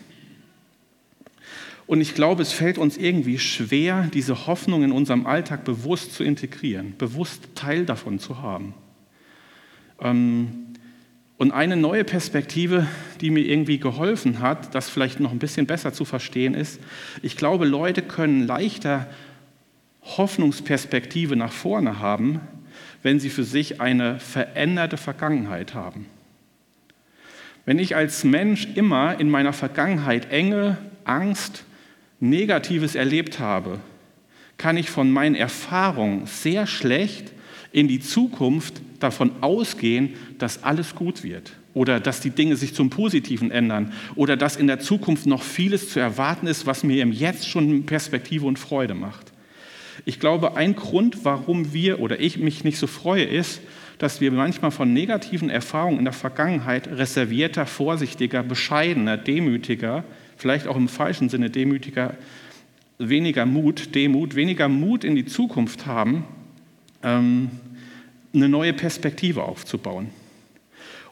Und 1.85 2.01
ich 2.01 2.15
glaube, 2.15 2.41
es 2.41 2.53
fällt 2.53 2.77
uns 2.77 2.97
irgendwie 2.97 3.39
schwer, 3.39 4.09
diese 4.13 4.47
Hoffnung 4.47 4.83
in 4.83 4.91
unserem 4.91 5.25
Alltag 5.25 5.65
bewusst 5.65 6.13
zu 6.13 6.23
integrieren, 6.23 6.93
bewusst 6.97 7.41
Teil 7.55 7.85
davon 7.85 8.19
zu 8.19 8.41
haben. 8.41 8.73
Ähm, 9.99 10.69
Und 11.39 11.53
eine 11.53 11.77
neue 11.77 12.03
Perspektive, 12.03 12.85
die 13.21 13.31
mir 13.31 13.45
irgendwie 13.45 13.79
geholfen 13.79 14.41
hat, 14.41 14.75
das 14.75 14.89
vielleicht 14.89 15.21
noch 15.21 15.31
ein 15.31 15.39
bisschen 15.39 15.67
besser 15.67 15.93
zu 15.93 16.03
verstehen, 16.03 16.53
ist, 16.53 16.81
ich 17.21 17.37
glaube, 17.37 17.65
Leute 17.65 18.01
können 18.01 18.45
leichter 18.45 19.07
Hoffnungsperspektive 20.01 21.37
nach 21.37 21.53
vorne 21.53 21.99
haben, 21.99 22.41
wenn 23.03 23.21
sie 23.21 23.29
für 23.29 23.45
sich 23.45 23.79
eine 23.79 24.19
veränderte 24.19 24.97
Vergangenheit 24.97 25.73
haben. 25.73 26.07
Wenn 27.63 27.79
ich 27.79 27.95
als 27.95 28.25
Mensch 28.25 28.67
immer 28.75 29.17
in 29.17 29.29
meiner 29.29 29.53
Vergangenheit 29.53 30.33
Enge, 30.33 30.77
Angst, 31.05 31.63
Negatives 32.19 32.95
erlebt 32.95 33.39
habe, 33.39 33.79
kann 34.57 34.75
ich 34.75 34.89
von 34.89 35.09
meinen 35.09 35.35
Erfahrungen 35.35 36.25
sehr 36.25 36.67
schlecht 36.67 37.31
in 37.71 37.87
die 37.87 38.01
Zukunft 38.01 38.81
davon 38.99 39.31
ausgehen, 39.41 40.15
dass 40.37 40.63
alles 40.63 40.95
gut 40.95 41.23
wird 41.23 41.53
oder 41.73 41.99
dass 41.99 42.21
die 42.21 42.31
Dinge 42.31 42.55
sich 42.55 42.73
zum 42.73 42.89
Positiven 42.89 43.51
ändern 43.51 43.93
oder 44.15 44.37
dass 44.37 44.55
in 44.55 44.67
der 44.67 44.79
Zukunft 44.79 45.25
noch 45.25 45.43
vieles 45.43 45.89
zu 45.89 45.99
erwarten 45.99 46.47
ist, 46.47 46.65
was 46.65 46.83
mir 46.83 47.01
im 47.01 47.11
Jetzt 47.11 47.47
schon 47.47 47.85
Perspektive 47.85 48.45
und 48.45 48.59
Freude 48.59 48.95
macht. 48.95 49.31
Ich 50.05 50.19
glaube, 50.19 50.55
ein 50.55 50.75
Grund, 50.75 51.25
warum 51.25 51.73
wir 51.73 51.99
oder 51.99 52.19
ich 52.19 52.37
mich 52.37 52.63
nicht 52.63 52.77
so 52.77 52.87
freue, 52.87 53.23
ist, 53.23 53.61
dass 53.97 54.21
wir 54.21 54.31
manchmal 54.31 54.71
von 54.71 54.93
negativen 54.93 55.49
Erfahrungen 55.49 55.99
in 55.99 56.05
der 56.05 56.13
Vergangenheit 56.13 56.87
reservierter, 56.87 57.65
vorsichtiger, 57.65 58.43
bescheidener, 58.43 59.17
demütiger, 59.17 60.05
vielleicht 60.37 60.67
auch 60.67 60.77
im 60.77 60.87
falschen 60.87 61.27
Sinne 61.27 61.49
demütiger, 61.49 62.15
weniger 62.97 63.45
Mut, 63.45 63.93
Demut, 63.95 64.35
weniger 64.35 64.69
Mut 64.69 65.03
in 65.03 65.15
die 65.15 65.25
Zukunft 65.25 65.85
haben, 65.85 66.23
ähm, 67.03 67.51
eine 68.33 68.49
neue 68.49 68.73
Perspektive 68.73 69.43
aufzubauen. 69.43 70.09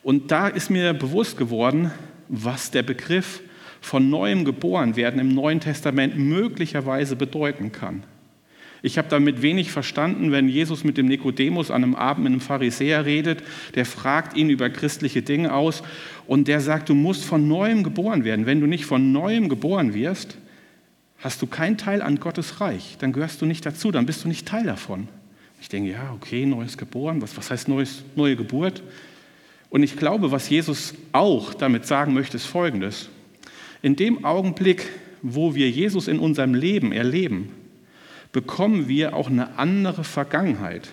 Und 0.03 0.31
da 0.31 0.47
ist 0.47 0.69
mir 0.69 0.93
bewusst 0.93 1.38
geworden, 1.38 1.91
was 2.29 2.71
der 2.71 2.83
Begriff 2.83 3.41
von 3.81 4.09
neuem 4.09 4.45
geboren 4.45 4.95
werden 4.95 5.19
im 5.19 5.33
Neuen 5.33 5.59
Testament 5.59 6.17
möglicherweise 6.17 7.15
bedeuten 7.15 7.71
kann. 7.71 8.03
Ich 8.83 8.97
habe 8.97 9.09
damit 9.09 9.41
wenig 9.41 9.71
verstanden, 9.71 10.31
wenn 10.31 10.50
Jesus 10.50 10.83
mit 10.83 10.97
dem 10.97 11.07
Nikodemus 11.07 11.71
an 11.71 11.83
einem 11.83 11.95
Abend 11.95 12.24
mit 12.24 12.31
einem 12.31 12.41
Pharisäer 12.41 13.05
redet, 13.05 13.43
der 13.75 13.86
fragt 13.86 14.38
ihn 14.38 14.50
über 14.50 14.69
christliche 14.69 15.24
Dinge 15.24 15.53
aus 15.53 15.83
und 16.27 16.47
der 16.47 16.62
sagt, 16.62 16.89
du 16.89 16.93
musst 16.93 17.25
von 17.25 17.47
neuem 17.47 17.83
geboren 17.83 18.24
werden. 18.24 18.45
Wenn 18.45 18.62
du 18.62 18.67
nicht 18.67 18.86
von 18.86 19.12
neuem 19.12 19.50
geboren 19.50 19.93
wirst, 19.93 20.38
hast 21.17 21.41
du 21.41 21.47
keinen 21.47 21.77
Teil 21.77 22.01
an 22.01 22.19
Gottes 22.19 22.62
Reich, 22.62 22.97
dann 23.00 23.13
gehörst 23.13 23.41
du 23.41 23.45
nicht 23.45 23.65
dazu, 23.65 23.91
dann 23.91 24.05
bist 24.05 24.24
du 24.24 24.27
nicht 24.27 24.47
Teil 24.47 24.65
davon. 24.65 25.07
Ich 25.60 25.70
denke, 25.70 25.92
ja, 25.92 26.14
okay, 26.14 26.46
neues 26.46 26.78
geboren, 26.78 27.22
was, 27.22 27.36
was 27.36 27.50
heißt 27.52 27.68
neues, 27.68 28.04
neue 28.16 28.36
Geburt? 28.36 28.84
Und 29.70 29.84
ich 29.84 29.98
glaube, 29.98 30.32
was 30.32 30.50
Jesus 30.50 30.94
auch 31.12 31.54
damit 31.54 31.86
sagen 31.86 32.14
möchte, 32.14 32.38
ist 32.38 32.46
Folgendes. 32.46 33.10
In 33.82 33.96
dem 33.96 34.24
Augenblick, 34.24 34.88
wo 35.22 35.56
wir 35.56 35.70
Jesus 35.70 36.08
in 36.08 36.20
unserem 36.20 36.54
Leben 36.54 36.92
erleben, 36.92 37.52
bekommen 38.32 38.88
wir 38.88 39.16
auch 39.16 39.30
eine 39.30 39.58
andere 39.58 40.04
Vergangenheit. 40.04 40.90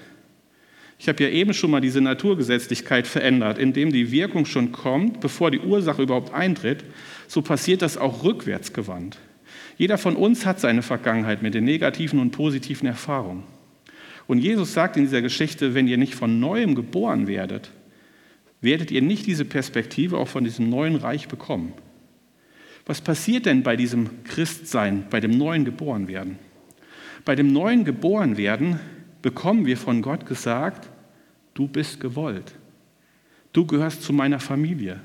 Ich 0.99 1.09
habe 1.09 1.23
ja 1.23 1.29
eben 1.29 1.53
schon 1.53 1.71
mal 1.71 1.81
diese 1.81 2.01
Naturgesetzlichkeit 2.01 3.07
verändert, 3.07 3.59
indem 3.59 3.93
die 3.93 4.11
Wirkung 4.11 4.47
schon 4.47 4.73
kommt, 4.73 5.21
bevor 5.21 5.51
die 5.51 5.59
Ursache 5.59 6.03
überhaupt 6.03 6.33
eintritt. 6.33 6.85
So 7.29 7.43
passiert 7.43 7.83
das 7.83 7.99
auch 7.99 8.25
rückwärtsgewandt. 8.25 9.19
Jeder 9.77 9.99
von 9.99 10.17
uns 10.17 10.47
hat 10.47 10.61
seine 10.61 10.83
Vergangenheit 10.83 11.43
mit 11.43 11.55
den 11.55 11.65
negativen 11.65 12.21
und 12.21 12.31
positiven 12.31 12.87
Erfahrungen. 12.87 13.43
Und 14.27 14.39
Jesus 14.39 14.73
sagt 14.73 14.97
in 14.97 15.05
dieser 15.05 15.23
Geschichte, 15.23 15.75
wenn 15.75 15.87
ihr 15.87 15.99
nicht 15.99 16.15
von 16.15 16.41
neuem 16.41 16.75
geboren 16.75 17.27
werdet, 17.27 17.71
werdet 18.61 18.91
ihr 18.91 19.03
nicht 19.03 19.27
diese 19.27 19.45
Perspektive 19.45 20.19
auch 20.19 20.29
von 20.29 20.45
diesem 20.45 20.71
neuen 20.71 20.97
Reich 20.97 21.29
bekommen. 21.29 21.75
Was 22.87 23.01
passiert 23.01 23.47
denn 23.47 23.63
bei 23.63 23.77
diesem 23.77 24.25
Christsein, 24.25 25.07
bei 25.11 25.21
dem 25.21 25.33
neuen 25.33 25.65
Geborenwerden? 25.65 26.39
Bei 27.25 27.35
dem 27.35 27.53
neuen 27.53 27.85
Geborenwerden 27.85 28.81
bekommen 29.23 29.65
wir 29.65 29.77
von 29.77 30.03
Gott 30.03 30.27
gesagt, 30.27 30.91
du 31.55 31.67
bist 31.67 32.01
gewollt. 32.01 32.55
Du 33.53 33.67
gehörst 33.67 34.03
zu 34.03 34.13
meiner 34.13 34.41
Familie. 34.41 35.01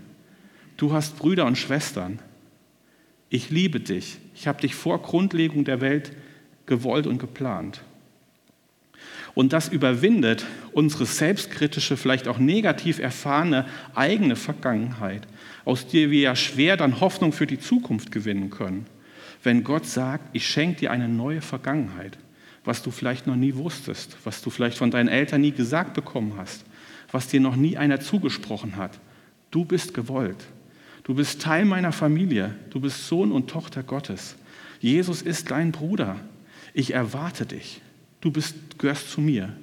Du 0.76 0.92
hast 0.92 1.18
Brüder 1.18 1.46
und 1.46 1.58
Schwestern. 1.58 2.20
Ich 3.30 3.50
liebe 3.50 3.80
dich. 3.80 4.18
Ich 4.34 4.48
habe 4.48 4.60
dich 4.60 4.76
vor 4.76 5.02
Grundlegung 5.02 5.64
der 5.64 5.82
Welt 5.82 6.12
gewollt 6.66 7.08
und 7.08 7.20
geplant. 7.20 7.82
Und 9.40 9.54
das 9.54 9.70
überwindet 9.70 10.46
unsere 10.74 11.06
selbstkritische, 11.06 11.96
vielleicht 11.96 12.28
auch 12.28 12.40
negativ 12.40 13.00
erfahrene 13.00 13.66
eigene 13.96 14.36
Vergangenheit, 14.36 15.26
aus 15.64 15.88
der 15.88 16.12
wir 16.12 16.20
ja 16.20 16.36
schwer 16.36 16.76
dann 16.76 17.00
Hoffnung 17.00 17.32
für 17.32 17.48
die 17.48 17.58
Zukunft 17.58 18.12
gewinnen 18.12 18.50
können. 18.50 18.86
Wenn 19.42 19.64
Gott 19.64 19.86
sagt, 19.86 20.26
ich 20.34 20.46
schenke 20.46 20.82
dir 20.82 20.92
eine 20.92 21.08
neue 21.08 21.40
Vergangenheit, 21.40 22.18
was 22.66 22.84
du 22.84 22.92
vielleicht 22.92 23.28
noch 23.28 23.38
nie 23.38 23.56
wusstest, 23.56 24.18
was 24.26 24.42
du 24.42 24.50
vielleicht 24.50 24.78
von 24.78 24.92
deinen 24.92 25.08
Eltern 25.08 25.40
nie 25.40 25.52
gesagt 25.52 25.94
bekommen 25.94 26.34
hast, 26.36 26.66
was 27.10 27.30
dir 27.30 27.40
noch 27.40 27.56
nie 27.56 27.78
einer 27.78 28.02
zugesprochen 28.02 28.76
hat. 28.76 29.00
Du 29.52 29.64
bist 29.64 29.94
gewollt. 29.94 30.48
Du 31.04 31.14
bist 31.14 31.42
Teil 31.42 31.64
meiner 31.64 31.94
Familie. 31.94 32.56
Du 32.72 32.82
bist 32.82 33.08
Sohn 33.08 33.32
und 33.32 33.50
Tochter 33.50 33.84
Gottes. 33.84 34.36
Jesus 34.82 35.22
ist 35.22 35.50
dein 35.50 35.72
Bruder. 35.72 36.18
Ich 36.74 36.94
erwarte 36.94 37.46
dich. 37.46 37.80
Du 38.22 38.32
bist, 38.32 38.56
gehörst 38.78 39.12
zu 39.12 39.22
mir. 39.22 39.54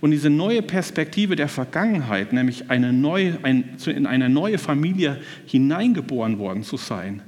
Und 0.00 0.10
diese 0.10 0.28
neue 0.28 0.62
Perspektive 0.62 1.36
der 1.36 1.48
Vergangenheit, 1.48 2.32
nämlich 2.32 2.70
eine 2.70 2.92
neue, 2.92 3.38
ein, 3.42 3.76
in 3.86 4.06
eine 4.06 4.28
neue 4.28 4.58
Familie 4.58 5.20
hineingeboren 5.46 6.38
worden 6.38 6.62
zu 6.62 6.76
sein, 6.76 7.22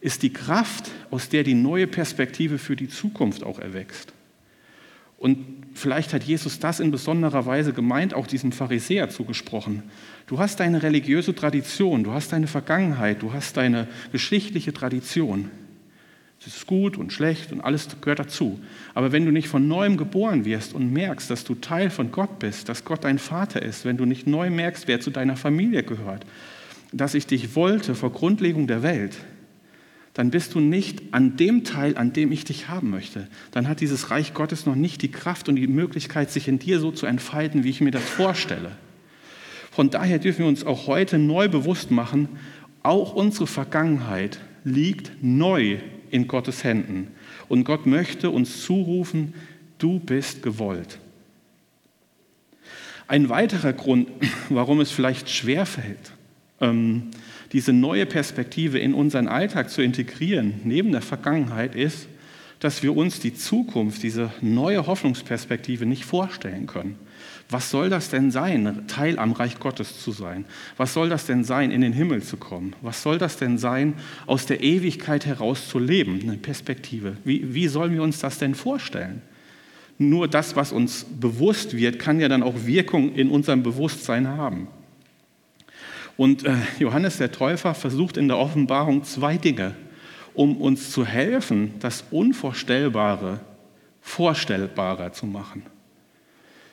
ist 0.00 0.22
die 0.22 0.32
Kraft, 0.32 0.90
aus 1.10 1.28
der 1.28 1.42
die 1.42 1.54
neue 1.54 1.86
Perspektive 1.86 2.58
für 2.58 2.76
die 2.76 2.88
Zukunft 2.88 3.42
auch 3.42 3.58
erwächst. 3.58 4.12
Und 5.18 5.38
vielleicht 5.74 6.12
hat 6.12 6.24
Jesus 6.24 6.58
das 6.58 6.80
in 6.80 6.90
besonderer 6.90 7.46
Weise 7.46 7.72
gemeint, 7.72 8.14
auch 8.14 8.26
diesem 8.26 8.52
Pharisäer 8.52 9.08
zugesprochen. 9.08 9.82
Du 10.26 10.38
hast 10.38 10.60
deine 10.60 10.82
religiöse 10.82 11.34
Tradition, 11.34 12.04
du 12.04 12.12
hast 12.12 12.32
deine 12.32 12.46
Vergangenheit, 12.46 13.22
du 13.22 13.32
hast 13.32 13.56
deine 13.56 13.88
geschichtliche 14.12 14.72
Tradition. 14.72 15.50
Es 16.46 16.58
ist 16.58 16.66
gut 16.66 16.96
und 16.96 17.12
schlecht 17.12 17.50
und 17.50 17.60
alles 17.60 17.88
gehört 18.00 18.20
dazu. 18.20 18.60
Aber 18.94 19.10
wenn 19.10 19.24
du 19.24 19.32
nicht 19.32 19.48
von 19.48 19.66
neuem 19.66 19.96
geboren 19.96 20.44
wirst 20.44 20.74
und 20.74 20.92
merkst, 20.92 21.28
dass 21.28 21.42
du 21.42 21.56
Teil 21.56 21.90
von 21.90 22.12
Gott 22.12 22.38
bist, 22.38 22.68
dass 22.68 22.84
Gott 22.84 23.02
dein 23.02 23.18
Vater 23.18 23.62
ist, 23.62 23.84
wenn 23.84 23.96
du 23.96 24.04
nicht 24.04 24.28
neu 24.28 24.48
merkst, 24.50 24.86
wer 24.86 25.00
zu 25.00 25.10
deiner 25.10 25.36
Familie 25.36 25.82
gehört, 25.82 26.24
dass 26.92 27.14
ich 27.14 27.26
dich 27.26 27.56
wollte 27.56 27.96
vor 27.96 28.12
Grundlegung 28.12 28.68
der 28.68 28.84
Welt, 28.84 29.16
dann 30.14 30.30
bist 30.30 30.54
du 30.54 30.60
nicht 30.60 31.02
an 31.12 31.36
dem 31.36 31.64
Teil, 31.64 31.98
an 31.98 32.12
dem 32.12 32.30
ich 32.30 32.44
dich 32.44 32.68
haben 32.68 32.90
möchte. 32.90 33.26
Dann 33.50 33.68
hat 33.68 33.80
dieses 33.80 34.12
Reich 34.12 34.32
Gottes 34.32 34.66
noch 34.66 34.76
nicht 34.76 35.02
die 35.02 35.10
Kraft 35.10 35.48
und 35.48 35.56
die 35.56 35.66
Möglichkeit, 35.66 36.30
sich 36.30 36.46
in 36.46 36.60
dir 36.60 36.78
so 36.78 36.92
zu 36.92 37.06
entfalten, 37.06 37.64
wie 37.64 37.70
ich 37.70 37.80
mir 37.80 37.90
das 37.90 38.04
vorstelle. 38.04 38.70
Von 39.72 39.90
daher 39.90 40.20
dürfen 40.20 40.38
wir 40.38 40.46
uns 40.46 40.64
auch 40.64 40.86
heute 40.86 41.18
neu 41.18 41.48
bewusst 41.48 41.90
machen, 41.90 42.28
auch 42.84 43.14
unsere 43.14 43.48
Vergangenheit 43.48 44.38
liegt 44.62 45.10
neu 45.22 45.78
in 46.10 46.28
Gottes 46.28 46.64
Händen. 46.64 47.08
Und 47.48 47.64
Gott 47.64 47.86
möchte 47.86 48.30
uns 48.30 48.62
zurufen, 48.62 49.34
du 49.78 49.98
bist 49.98 50.42
gewollt. 50.42 50.98
Ein 53.08 53.28
weiterer 53.28 53.72
Grund, 53.72 54.08
warum 54.48 54.80
es 54.80 54.90
vielleicht 54.90 55.30
schwerfällt, 55.30 56.12
ähm, 56.60 57.10
diese 57.52 57.72
neue 57.72 58.06
Perspektive 58.06 58.78
in 58.78 58.94
unseren 58.94 59.28
Alltag 59.28 59.70
zu 59.70 59.82
integrieren, 59.82 60.54
neben 60.64 60.92
der 60.92 61.02
Vergangenheit, 61.02 61.74
ist, 61.74 62.08
dass 62.60 62.82
wir 62.82 62.96
uns 62.96 63.20
die 63.20 63.34
Zukunft, 63.34 64.02
diese 64.02 64.32
neue 64.40 64.86
Hoffnungsperspektive 64.86 65.86
nicht 65.86 66.04
vorstellen 66.04 66.66
können. 66.66 66.98
Was 67.48 67.70
soll 67.70 67.90
das 67.90 68.10
denn 68.10 68.32
sein, 68.32 68.88
Teil 68.88 69.20
am 69.20 69.30
Reich 69.30 69.60
Gottes 69.60 70.02
zu 70.02 70.10
sein? 70.10 70.44
Was 70.76 70.94
soll 70.94 71.08
das 71.08 71.26
denn 71.26 71.44
sein, 71.44 71.70
in 71.70 71.80
den 71.80 71.92
Himmel 71.92 72.22
zu 72.22 72.36
kommen? 72.36 72.74
Was 72.82 73.02
soll 73.02 73.18
das 73.18 73.36
denn 73.36 73.56
sein, 73.56 73.94
aus 74.26 74.46
der 74.46 74.62
Ewigkeit 74.62 75.26
heraus 75.26 75.68
zu 75.68 75.78
leben? 75.78 76.20
Eine 76.22 76.38
Perspektive. 76.38 77.16
Wie, 77.24 77.54
wie 77.54 77.68
sollen 77.68 77.92
wir 77.92 78.02
uns 78.02 78.18
das 78.18 78.38
denn 78.38 78.56
vorstellen? 78.56 79.22
Nur 79.98 80.26
das, 80.26 80.56
was 80.56 80.72
uns 80.72 81.04
bewusst 81.04 81.76
wird, 81.76 82.00
kann 82.00 82.18
ja 82.18 82.28
dann 82.28 82.42
auch 82.42 82.66
Wirkung 82.66 83.14
in 83.14 83.30
unserem 83.30 83.62
Bewusstsein 83.62 84.26
haben. 84.26 84.66
Und 86.16 86.44
äh, 86.44 86.54
Johannes 86.78 87.18
der 87.18 87.30
Täufer 87.30 87.74
versucht 87.74 88.16
in 88.16 88.26
der 88.26 88.38
Offenbarung 88.38 89.04
zwei 89.04 89.36
Dinge, 89.36 89.74
um 90.34 90.56
uns 90.56 90.90
zu 90.90 91.06
helfen, 91.06 91.74
das 91.80 92.04
Unvorstellbare 92.10 93.40
vorstellbarer 94.00 95.12
zu 95.12 95.26
machen. 95.26 95.62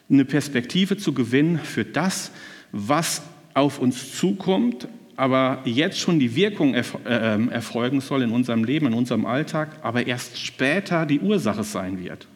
Eine 0.09 0.25
Perspektive 0.25 0.97
zu 0.97 1.13
gewinnen 1.13 1.59
für 1.59 1.85
das, 1.85 2.31
was 2.71 3.21
auf 3.53 3.79
uns 3.79 4.17
zukommt, 4.17 4.87
aber 5.15 5.61
jetzt 5.65 5.99
schon 5.99 6.19
die 6.19 6.35
Wirkung 6.35 6.73
äh, 6.73 6.83
ähm, 7.05 7.49
erfolgen 7.49 8.01
soll 8.01 8.23
in 8.23 8.31
unserem 8.31 8.63
Leben, 8.63 8.87
in 8.87 8.93
unserem 8.93 9.25
Alltag, 9.25 9.77
aber 9.81 10.07
erst 10.07 10.39
später 10.39 11.05
die 11.05 11.19
Ursache 11.19 11.63
sein 11.63 12.03
wird. 12.03 12.27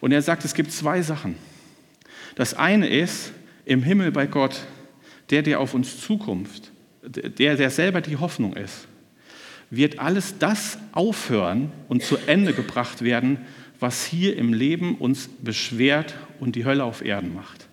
Und 0.00 0.12
er 0.12 0.22
sagt, 0.22 0.44
es 0.44 0.54
gibt 0.54 0.72
zwei 0.72 1.02
Sachen. 1.02 1.36
Das 2.34 2.54
eine 2.54 2.88
ist, 2.88 3.32
im 3.64 3.82
Himmel 3.82 4.12
bei 4.12 4.26
Gott 4.26 4.66
der, 5.30 5.42
der 5.42 5.60
auf 5.60 5.74
uns 5.74 6.00
Zukunft, 6.00 6.70
der, 7.02 7.56
der 7.56 7.70
selber 7.70 8.00
die 8.00 8.16
Hoffnung 8.16 8.54
ist, 8.54 8.86
wird 9.70 9.98
alles 9.98 10.38
das 10.38 10.78
aufhören 10.92 11.72
und 11.88 12.02
zu 12.02 12.16
Ende 12.26 12.52
gebracht 12.52 13.02
werden, 13.02 13.38
was 13.80 14.04
hier 14.04 14.36
im 14.36 14.52
Leben 14.52 14.96
uns 14.96 15.28
beschwert 15.42 16.14
und 16.40 16.56
die 16.56 16.64
Hölle 16.64 16.84
auf 16.84 17.04
Erden 17.04 17.34
macht. 17.34 17.68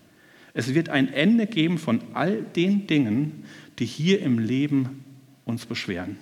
Es 0.53 0.73
wird 0.73 0.89
ein 0.89 1.11
Ende 1.11 1.47
geben 1.47 1.77
von 1.77 2.01
all 2.13 2.41
den 2.41 2.87
Dingen, 2.87 3.43
die 3.79 3.85
hier 3.85 4.21
im 4.21 4.39
Leben 4.39 5.03
uns 5.45 5.65
beschweren. 5.65 6.17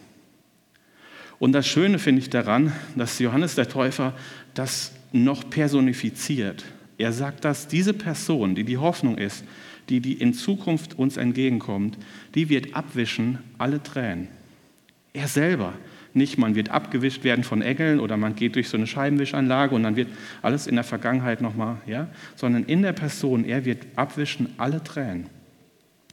Und 1.40 1.54
das 1.54 1.68
Schöne 1.68 2.00
finde 2.00 2.22
ich 2.22 2.30
daran, 2.30 2.72
dass 2.96 3.20
Johannes 3.20 3.56
der 3.56 3.68
Täufer 3.68 4.14
das 4.54 4.94
noch 5.12 5.50
personifiziert. 5.50 6.64
Er 6.98 7.12
sagt, 7.12 7.44
dass 7.46 7.68
diese 7.68 7.94
Person, 7.94 8.56
die 8.56 8.64
die 8.64 8.78
Hoffnung 8.78 9.18
ist, 9.18 9.44
die, 9.90 10.00
die 10.00 10.14
in 10.14 10.34
Zukunft 10.34 10.98
uns 10.98 11.18
entgegenkommt, 11.18 11.98
die 12.36 12.50
wird 12.50 12.76
abwischen 12.76 13.40
alle 13.58 13.82
Tränen. 13.82 14.28
Er 15.14 15.28
selber. 15.28 15.74
Nicht, 16.14 16.38
man 16.38 16.56
wird 16.56 16.70
abgewischt 16.70 17.24
werden 17.24 17.44
von 17.44 17.62
Engeln 17.62 18.00
oder 18.00 18.18
man 18.18 18.36
geht 18.36 18.56
durch 18.56 18.68
so 18.70 18.78
eine 18.78 18.88
Scheibenwischanlage 18.88 19.74
und 19.74 19.84
dann 19.84 19.96
wird 19.96 20.10
alles 20.42 20.68
in 20.68 20.76
der 20.76 20.84
Vergangenheit 20.84 21.42
nochmal, 21.42 21.78
ja, 21.86 22.08
sondern 22.36 22.64
in 22.64 22.82
der 22.82 22.94
Person, 22.94 23.46
er 23.46 23.64
wird 23.64 23.86
abwischen 23.96 24.50
alle 24.58 24.84
Tränen. 24.84 25.28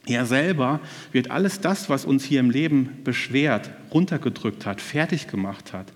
Er 0.05 0.25
selber 0.25 0.79
wird 1.11 1.29
alles 1.29 1.59
das, 1.59 1.89
was 1.89 2.05
uns 2.05 2.23
hier 2.23 2.39
im 2.39 2.49
Leben 2.49 2.99
beschwert, 3.03 3.69
runtergedrückt 3.93 4.65
hat, 4.65 4.81
fertig 4.81 5.27
gemacht 5.27 5.73
hat, 5.73 5.91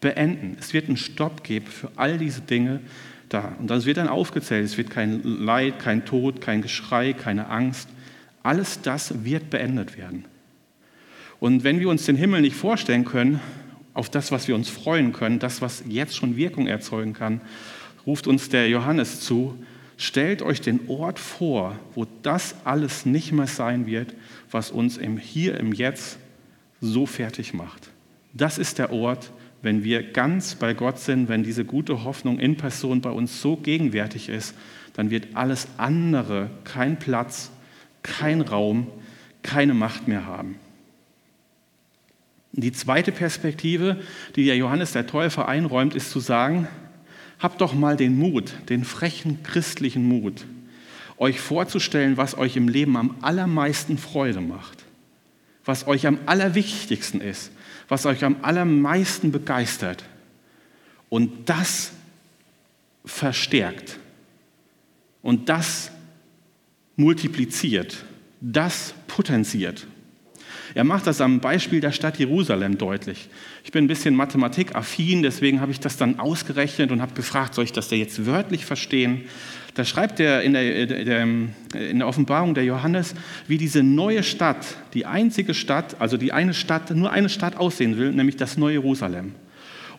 beenden. 0.00 0.56
Es 0.58 0.74
wird 0.74 0.88
einen 0.88 0.96
Stopp 0.96 1.44
geben 1.44 1.66
für 1.66 1.90
all 1.96 2.18
diese 2.18 2.40
Dinge 2.40 2.80
da. 3.28 3.54
Und 3.58 3.70
das 3.70 3.86
wird 3.86 3.96
dann 3.96 4.08
aufgezählt. 4.08 4.64
Es 4.64 4.76
wird 4.76 4.90
kein 4.90 5.22
Leid, 5.22 5.78
kein 5.78 6.04
Tod, 6.04 6.40
kein 6.40 6.62
Geschrei, 6.62 7.12
keine 7.12 7.48
Angst. 7.48 7.88
Alles 8.42 8.82
das 8.82 9.24
wird 9.24 9.50
beendet 9.50 9.96
werden. 9.96 10.26
Und 11.44 11.62
wenn 11.62 11.78
wir 11.78 11.90
uns 11.90 12.06
den 12.06 12.16
Himmel 12.16 12.40
nicht 12.40 12.56
vorstellen 12.56 13.04
können, 13.04 13.38
auf 13.92 14.08
das, 14.08 14.32
was 14.32 14.48
wir 14.48 14.54
uns 14.54 14.70
freuen 14.70 15.12
können, 15.12 15.40
das, 15.40 15.60
was 15.60 15.84
jetzt 15.86 16.16
schon 16.16 16.38
Wirkung 16.38 16.66
erzeugen 16.66 17.12
kann, 17.12 17.42
ruft 18.06 18.26
uns 18.26 18.48
der 18.48 18.70
Johannes 18.70 19.20
zu, 19.20 19.54
stellt 19.98 20.40
euch 20.40 20.62
den 20.62 20.88
Ort 20.88 21.18
vor, 21.18 21.78
wo 21.94 22.06
das 22.22 22.54
alles 22.64 23.04
nicht 23.04 23.32
mehr 23.32 23.46
sein 23.46 23.84
wird, 23.84 24.14
was 24.50 24.70
uns 24.70 24.96
im 24.96 25.18
Hier, 25.18 25.60
im 25.60 25.74
Jetzt 25.74 26.16
so 26.80 27.04
fertig 27.04 27.52
macht. 27.52 27.90
Das 28.32 28.56
ist 28.56 28.78
der 28.78 28.90
Ort, 28.90 29.30
wenn 29.60 29.84
wir 29.84 30.02
ganz 30.02 30.54
bei 30.54 30.72
Gott 30.72 30.98
sind, 30.98 31.28
wenn 31.28 31.42
diese 31.42 31.66
gute 31.66 32.04
Hoffnung 32.04 32.38
in 32.38 32.56
Person 32.56 33.02
bei 33.02 33.10
uns 33.10 33.42
so 33.42 33.56
gegenwärtig 33.56 34.30
ist, 34.30 34.54
dann 34.94 35.10
wird 35.10 35.36
alles 35.36 35.68
andere 35.76 36.48
keinen 36.64 36.98
Platz, 36.98 37.50
kein 38.02 38.40
Raum, 38.40 38.86
keine 39.42 39.74
Macht 39.74 40.08
mehr 40.08 40.24
haben. 40.24 40.58
Die 42.56 42.72
zweite 42.72 43.10
Perspektive, 43.10 44.00
die 44.36 44.44
der 44.44 44.56
Johannes 44.56 44.92
der 44.92 45.08
Täufer 45.08 45.48
einräumt, 45.48 45.94
ist 45.94 46.10
zu 46.12 46.20
sagen, 46.20 46.68
habt 47.40 47.60
doch 47.60 47.74
mal 47.74 47.96
den 47.96 48.16
Mut, 48.16 48.52
den 48.68 48.84
frechen 48.84 49.42
christlichen 49.42 50.06
Mut, 50.06 50.44
euch 51.16 51.40
vorzustellen, 51.40 52.16
was 52.16 52.38
euch 52.38 52.56
im 52.56 52.68
Leben 52.68 52.96
am 52.96 53.16
allermeisten 53.22 53.98
Freude 53.98 54.40
macht, 54.40 54.84
was 55.64 55.88
euch 55.88 56.06
am 56.06 56.18
allerwichtigsten 56.26 57.20
ist, 57.20 57.50
was 57.88 58.06
euch 58.06 58.24
am 58.24 58.36
allermeisten 58.42 59.32
begeistert. 59.32 60.04
Und 61.08 61.48
das 61.48 61.90
verstärkt 63.04 63.98
und 65.22 65.48
das 65.48 65.90
multipliziert, 66.96 68.04
das 68.40 68.94
potenziert. 69.08 69.88
Er 70.74 70.84
macht 70.84 71.06
das 71.06 71.20
am 71.20 71.38
Beispiel 71.38 71.80
der 71.80 71.92
Stadt 71.92 72.18
Jerusalem 72.18 72.78
deutlich. 72.78 73.28
Ich 73.62 73.70
bin 73.70 73.84
ein 73.84 73.88
bisschen 73.88 74.16
mathematikaffin, 74.16 75.22
deswegen 75.22 75.60
habe 75.60 75.70
ich 75.70 75.78
das 75.78 75.96
dann 75.96 76.18
ausgerechnet 76.18 76.90
und 76.90 77.00
habe 77.00 77.14
gefragt, 77.14 77.54
soll 77.54 77.64
ich 77.64 77.72
das 77.72 77.90
jetzt 77.90 78.26
wörtlich 78.26 78.64
verstehen? 78.64 79.22
Da 79.74 79.84
schreibt 79.84 80.20
er 80.20 80.42
in 80.42 80.52
der, 80.52 81.22
in 81.22 81.98
der 81.98 82.08
Offenbarung 82.08 82.54
der 82.54 82.64
Johannes, 82.64 83.14
wie 83.48 83.58
diese 83.58 83.82
neue 83.82 84.22
Stadt, 84.22 84.76
die 84.94 85.06
einzige 85.06 85.54
Stadt, 85.54 85.96
also 86.00 86.16
die 86.16 86.32
eine 86.32 86.54
Stadt, 86.54 86.90
nur 86.90 87.10
eine 87.10 87.28
Stadt 87.28 87.56
aussehen 87.56 87.96
will, 87.96 88.12
nämlich 88.12 88.36
das 88.36 88.56
neue 88.56 88.74
Jerusalem. 88.74 89.34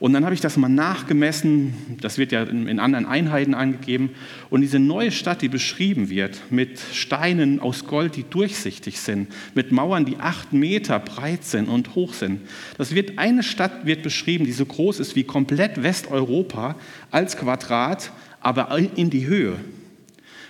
Und 0.06 0.13
dann 0.13 0.24
habe 0.24 0.36
ich 0.36 0.41
das 0.41 0.56
mal 0.56 0.70
nachgemessen, 0.70 1.74
das 2.00 2.20
wird 2.20 2.32
ja 2.32 2.44
in 2.44 2.80
anderen 2.80 3.08
Einheiten 3.08 3.56
angegeben. 3.56 4.12
Und 4.52 4.62
diese 4.62 4.78
neue 4.78 5.12
Stadt, 5.12 5.41
die 5.41 5.50
beschrieben 5.50 6.12
wird, 6.12 6.39
mit 6.52 6.80
Steinen 6.94 7.60
aus 7.60 7.88
Gold, 7.88 8.15
die 8.15 8.24
durchsichtig 8.30 9.00
sind, 9.00 9.30
mit 9.56 9.72
Mauern, 9.72 10.06
die 10.06 10.18
acht 10.18 10.54
Meter 10.54 11.00
breit 11.00 11.44
sind 11.44 11.68
und 11.68 11.96
hoch 11.96 12.13
sind. 12.13 12.41
Das 12.78 12.94
wird, 12.94 13.18
eine 13.18 13.41
Stadt 13.41 13.88
wird 13.88 14.04
beschrieben, 14.04 14.46
die 14.46 14.52
so 14.52 14.68
groß 14.68 15.00
ist 15.00 15.15
wie 15.15 15.24
komplett 15.24 15.82
Westeuropa 15.82 16.76
als 17.10 17.36
Quadrat, 17.36 18.12
aber 18.41 18.78
in 18.96 19.10
die 19.10 19.26
Höhe. 19.26 19.56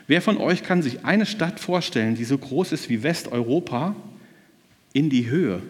Wer 0.07 0.21
von 0.21 0.35
euch 0.35 0.63
kann 0.63 0.81
sich 0.81 1.05
eine 1.05 1.25
Stadt 1.25 1.61
vorstellen, 1.61 2.15
die 2.15 2.25
so 2.25 2.37
groß 2.37 2.73
ist 2.73 2.89
wie 2.89 3.03
Westeuropa 3.03 3.95
in 4.91 5.09
die 5.09 5.29
Höhe? 5.29 5.61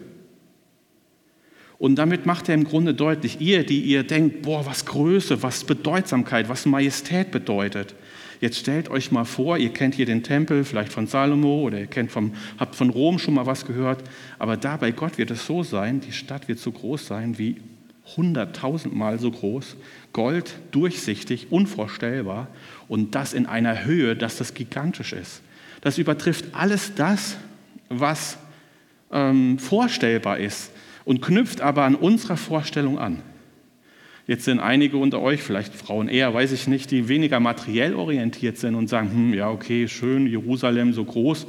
Und 1.85 1.97
damit 1.97 2.25
macht 2.25 2.49
er 2.49 2.55
im 2.55 2.63
Grunde 2.63 2.95
deutlich, 2.95 3.39
ihr, 3.41 3.63
die 3.63 3.79
ihr 3.79 4.01
denkt, 4.01 4.41
boah, 4.41 4.65
was 4.65 4.87
Größe, 4.87 5.43
was 5.43 5.65
Bedeutsamkeit, 5.65 6.49
was 6.49 6.65
Majestät 6.65 7.29
bedeutet. 7.29 7.93
Jetzt 8.41 8.57
stellt 8.57 8.89
euch 8.89 9.11
mal 9.11 9.23
vor, 9.23 9.59
ihr 9.59 9.69
kennt 9.69 9.93
hier 9.93 10.07
den 10.07 10.23
Tempel, 10.23 10.63
vielleicht 10.63 10.91
von 10.91 11.05
Salomo 11.05 11.61
oder 11.61 11.79
ihr 11.79 11.85
kennt 11.85 12.11
vom, 12.11 12.33
habt 12.57 12.73
von 12.73 12.89
Rom 12.89 13.19
schon 13.19 13.35
mal 13.35 13.45
was 13.45 13.67
gehört. 13.67 14.03
Aber 14.39 14.57
da 14.57 14.77
bei 14.77 14.89
Gott 14.89 15.19
wird 15.19 15.29
es 15.29 15.45
so 15.45 15.61
sein, 15.61 16.01
die 16.01 16.11
Stadt 16.11 16.47
wird 16.47 16.57
so 16.57 16.71
groß 16.71 17.05
sein 17.05 17.37
wie 17.37 17.57
hunderttausendmal 18.17 19.19
so 19.19 19.29
groß. 19.29 19.75
Gold, 20.11 20.55
durchsichtig, 20.71 21.51
unvorstellbar. 21.51 22.47
Und 22.87 23.13
das 23.13 23.35
in 23.35 23.45
einer 23.45 23.85
Höhe, 23.85 24.15
dass 24.15 24.37
das 24.37 24.55
gigantisch 24.55 25.13
ist. 25.13 25.43
Das 25.81 25.99
übertrifft 25.99 26.45
alles 26.51 26.95
das, 26.95 27.37
was 27.89 28.39
ähm, 29.11 29.59
vorstellbar 29.59 30.39
ist 30.39 30.71
und 31.05 31.21
knüpft 31.21 31.61
aber 31.61 31.83
an 31.83 31.95
unserer 31.95 32.37
Vorstellung 32.37 32.99
an. 32.99 33.21
Jetzt 34.27 34.45
sind 34.45 34.59
einige 34.59 34.97
unter 34.97 35.21
euch, 35.21 35.43
vielleicht 35.43 35.75
Frauen 35.75 36.07
eher, 36.07 36.33
weiß 36.33 36.51
ich 36.51 36.67
nicht, 36.67 36.89
die 36.89 37.07
weniger 37.07 37.39
materiell 37.39 37.93
orientiert 37.93 38.57
sind 38.57 38.73
und 38.73 38.89
sagen, 38.89 39.11
hm, 39.11 39.33
ja, 39.35 39.49
okay, 39.49 39.87
schön, 39.87 40.25
Jerusalem 40.25 40.93
so 40.93 41.05
groß. 41.05 41.45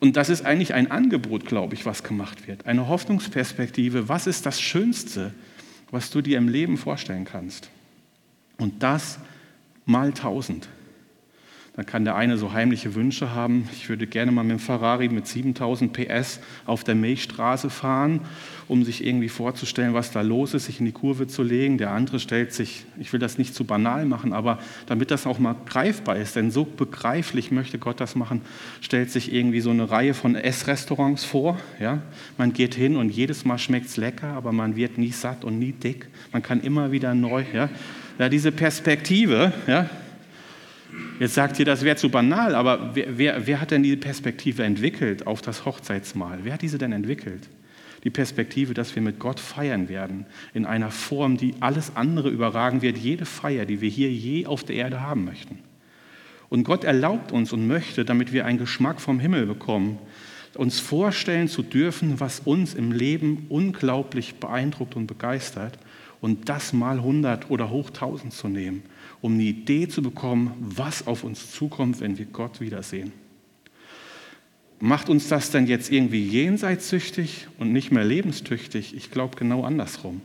Und 0.00 0.16
das 0.16 0.30
ist 0.30 0.44
eigentlich 0.44 0.74
ein 0.74 0.90
Angebot, 0.90 1.44
glaube 1.44 1.74
ich, 1.74 1.84
was 1.84 2.02
gemacht 2.02 2.48
wird. 2.48 2.66
Eine 2.66 2.88
Hoffnungsperspektive. 2.88 4.08
Was 4.08 4.26
ist 4.26 4.46
das 4.46 4.60
Schönste, 4.60 5.32
was 5.90 6.10
du 6.10 6.22
dir 6.22 6.38
im 6.38 6.48
Leben 6.48 6.78
vorstellen 6.78 7.24
kannst? 7.24 7.68
Und 8.56 8.82
das 8.82 9.18
mal 9.84 10.12
tausend. 10.12 10.68
Dann 11.74 11.86
kann 11.86 12.04
der 12.04 12.16
eine 12.16 12.36
so 12.36 12.52
heimliche 12.52 12.94
Wünsche 12.94 13.34
haben. 13.34 13.66
Ich 13.72 13.88
würde 13.88 14.06
gerne 14.06 14.30
mal 14.30 14.42
mit 14.42 14.50
dem 14.50 14.58
Ferrari 14.58 15.08
mit 15.08 15.26
7000 15.26 15.90
PS 15.90 16.40
auf 16.66 16.84
der 16.84 16.94
Milchstraße 16.94 17.70
fahren, 17.70 18.20
um 18.68 18.84
sich 18.84 19.02
irgendwie 19.06 19.30
vorzustellen, 19.30 19.94
was 19.94 20.10
da 20.10 20.20
los 20.20 20.52
ist, 20.52 20.66
sich 20.66 20.80
in 20.80 20.86
die 20.86 20.92
Kurve 20.92 21.28
zu 21.28 21.42
legen. 21.42 21.78
Der 21.78 21.92
andere 21.92 22.20
stellt 22.20 22.52
sich, 22.52 22.84
ich 23.00 23.10
will 23.14 23.20
das 23.20 23.38
nicht 23.38 23.54
zu 23.54 23.64
banal 23.64 24.04
machen, 24.04 24.34
aber 24.34 24.58
damit 24.84 25.10
das 25.10 25.26
auch 25.26 25.38
mal 25.38 25.56
greifbar 25.64 26.16
ist, 26.16 26.36
denn 26.36 26.50
so 26.50 26.66
begreiflich 26.66 27.50
möchte 27.50 27.78
Gott 27.78 28.00
das 28.00 28.16
machen, 28.16 28.42
stellt 28.82 29.10
sich 29.10 29.32
irgendwie 29.32 29.60
so 29.60 29.70
eine 29.70 29.90
Reihe 29.90 30.12
von 30.12 30.34
Essrestaurants 30.34 31.24
vor. 31.24 31.58
Ja? 31.80 32.02
Man 32.36 32.52
geht 32.52 32.74
hin 32.74 32.96
und 32.96 33.08
jedes 33.08 33.46
Mal 33.46 33.56
schmeckt 33.56 33.86
es 33.86 33.96
lecker, 33.96 34.28
aber 34.28 34.52
man 34.52 34.76
wird 34.76 34.98
nie 34.98 35.12
satt 35.12 35.42
und 35.42 35.58
nie 35.58 35.72
dick. 35.72 36.08
Man 36.32 36.42
kann 36.42 36.60
immer 36.60 36.92
wieder 36.92 37.14
neu. 37.14 37.44
Ja? 37.54 37.70
Ja, 38.18 38.28
diese 38.28 38.52
Perspektive, 38.52 39.54
ja, 39.66 39.88
Jetzt 41.18 41.34
sagt 41.34 41.58
ihr, 41.58 41.64
das 41.64 41.84
wäre 41.84 41.96
zu 41.96 42.10
banal, 42.10 42.54
aber 42.54 42.94
wer, 42.94 43.16
wer, 43.16 43.46
wer, 43.46 43.60
hat 43.60 43.70
denn 43.70 43.82
diese 43.82 43.96
Perspektive 43.96 44.64
entwickelt 44.64 45.26
auf 45.26 45.40
das 45.40 45.64
Hochzeitsmahl? 45.64 46.40
Wer 46.42 46.54
hat 46.54 46.62
diese 46.62 46.78
denn 46.78 46.92
entwickelt? 46.92 47.48
Die 48.04 48.10
Perspektive, 48.10 48.74
dass 48.74 48.94
wir 48.94 49.02
mit 49.02 49.18
Gott 49.18 49.38
feiern 49.38 49.88
werden, 49.88 50.26
in 50.54 50.66
einer 50.66 50.90
Form, 50.90 51.36
die 51.36 51.54
alles 51.60 51.94
andere 51.94 52.28
überragen 52.28 52.82
wird, 52.82 52.98
jede 52.98 53.24
Feier, 53.24 53.64
die 53.64 53.80
wir 53.80 53.88
hier 53.88 54.10
je 54.10 54.46
auf 54.46 54.64
der 54.64 54.76
Erde 54.76 55.00
haben 55.00 55.24
möchten. 55.24 55.60
Und 56.48 56.64
Gott 56.64 56.84
erlaubt 56.84 57.32
uns 57.32 57.52
und 57.52 57.66
möchte, 57.66 58.04
damit 58.04 58.32
wir 58.32 58.44
einen 58.44 58.58
Geschmack 58.58 59.00
vom 59.00 59.20
Himmel 59.20 59.46
bekommen, 59.46 59.98
uns 60.54 60.80
vorstellen 60.80 61.48
zu 61.48 61.62
dürfen, 61.62 62.20
was 62.20 62.40
uns 62.40 62.74
im 62.74 62.92
Leben 62.92 63.46
unglaublich 63.48 64.34
beeindruckt 64.34 64.96
und 64.96 65.06
begeistert 65.06 65.78
und 66.20 66.48
das 66.50 66.72
mal 66.72 66.98
100 66.98 67.50
oder 67.50 67.70
hoch 67.70 67.88
1000 67.88 68.32
zu 68.34 68.48
nehmen 68.48 68.82
um 69.22 69.34
eine 69.34 69.44
Idee 69.44 69.88
zu 69.88 70.02
bekommen, 70.02 70.52
was 70.60 71.06
auf 71.06 71.24
uns 71.24 71.52
zukommt, 71.52 72.00
wenn 72.00 72.18
wir 72.18 72.26
Gott 72.26 72.60
wiedersehen. 72.60 73.12
Macht 74.80 75.08
uns 75.08 75.28
das 75.28 75.52
denn 75.52 75.68
jetzt 75.68 75.92
irgendwie 75.92 76.26
jenseitssüchtig 76.26 77.46
und 77.58 77.72
nicht 77.72 77.92
mehr 77.92 78.04
lebenstüchtig? 78.04 78.96
Ich 78.96 79.12
glaube 79.12 79.36
genau 79.36 79.62
andersrum. 79.62 80.22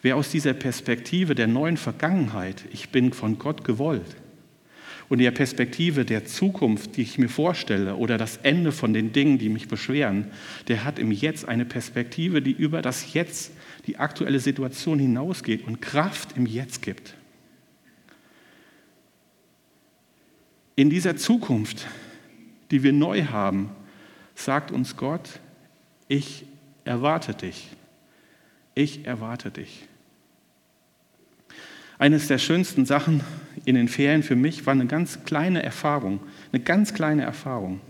Wer 0.00 0.16
aus 0.16 0.30
dieser 0.30 0.54
Perspektive 0.54 1.34
der 1.34 1.48
neuen 1.48 1.76
Vergangenheit, 1.76 2.64
ich 2.72 2.90
bin 2.90 3.12
von 3.12 3.38
Gott 3.38 3.64
gewollt, 3.64 4.16
Und 5.08 5.18
die 5.18 5.28
Perspektive 5.32 6.04
der 6.04 6.24
Zukunft, 6.24 6.96
die 6.96 7.02
ich 7.02 7.18
mir 7.18 7.28
vorstelle, 7.28 7.96
oder 7.96 8.16
das 8.16 8.36
Ende 8.44 8.70
von 8.70 8.94
den 8.94 9.12
Dingen, 9.12 9.38
die 9.38 9.48
mich 9.48 9.66
beschweren, 9.66 10.28
der 10.68 10.84
hat 10.84 11.00
im 11.00 11.10
Jetzt 11.10 11.48
eine 11.48 11.64
Perspektive, 11.64 12.40
die 12.40 12.52
über 12.52 12.80
das 12.80 13.12
Jetzt, 13.12 13.50
die 13.88 13.96
aktuelle 13.96 14.38
Situation 14.38 15.00
hinausgeht 15.00 15.66
und 15.66 15.82
Kraft 15.82 16.36
im 16.36 16.46
Jetzt 16.46 16.82
gibt. 16.82 17.16
In 20.80 20.88
dieser 20.88 21.14
Zukunft, 21.14 21.86
die 22.70 22.82
wir 22.82 22.94
neu 22.94 23.24
haben, 23.24 23.68
sagt 24.34 24.72
uns 24.72 24.96
Gott, 24.96 25.28
ich 26.08 26.46
erwarte 26.86 27.34
dich. 27.34 27.68
Ich 28.74 29.04
erwarte 29.04 29.50
dich. 29.50 29.86
Eines 31.98 32.28
der 32.28 32.38
schönsten 32.38 32.86
Sachen 32.86 33.20
in 33.66 33.74
den 33.74 33.88
Ferien 33.88 34.22
für 34.22 34.36
mich 34.36 34.64
war 34.64 34.72
eine 34.72 34.86
ganz 34.86 35.22
kleine 35.24 35.62
Erfahrung, 35.62 36.18
eine 36.50 36.62
ganz 36.62 36.94
kleine 36.94 37.24
Erfahrung. 37.24 37.82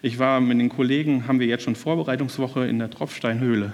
Ich 0.00 0.20
war 0.20 0.40
mit 0.40 0.60
den 0.60 0.68
Kollegen, 0.68 1.26
haben 1.26 1.40
wir 1.40 1.48
jetzt 1.48 1.64
schon 1.64 1.74
Vorbereitungswoche 1.74 2.64
in 2.64 2.78
der 2.78 2.90
Tropfsteinhöhle. 2.90 3.72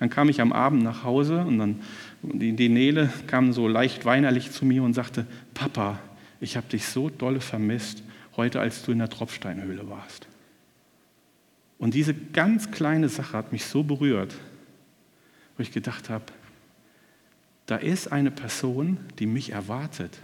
Dann 0.00 0.10
kam 0.10 0.28
ich 0.28 0.40
am 0.40 0.52
Abend 0.52 0.82
nach 0.82 1.04
Hause 1.04 1.44
und 1.44 1.60
dann 1.60 1.80
die, 2.22 2.68
Nele 2.68 3.12
kam 3.28 3.52
so 3.52 3.68
leicht 3.68 4.04
weinerlich 4.04 4.50
zu 4.50 4.66
mir 4.66 4.82
und 4.82 4.94
sagte, 4.94 5.28
Papa, 5.54 6.00
ich 6.44 6.56
habe 6.56 6.68
dich 6.68 6.86
so 6.86 7.10
dolle 7.10 7.40
vermisst, 7.40 8.02
heute 8.36 8.60
als 8.60 8.84
du 8.84 8.92
in 8.92 8.98
der 8.98 9.08
Tropfsteinhöhle 9.08 9.88
warst. 9.88 10.28
Und 11.78 11.94
diese 11.94 12.14
ganz 12.14 12.70
kleine 12.70 13.08
Sache 13.08 13.36
hat 13.36 13.52
mich 13.52 13.64
so 13.64 13.82
berührt, 13.82 14.34
wo 15.56 15.62
ich 15.62 15.72
gedacht 15.72 16.10
habe, 16.10 16.24
da 17.66 17.76
ist 17.76 18.12
eine 18.12 18.30
Person, 18.30 18.98
die 19.18 19.26
mich 19.26 19.50
erwartet. 19.50 20.18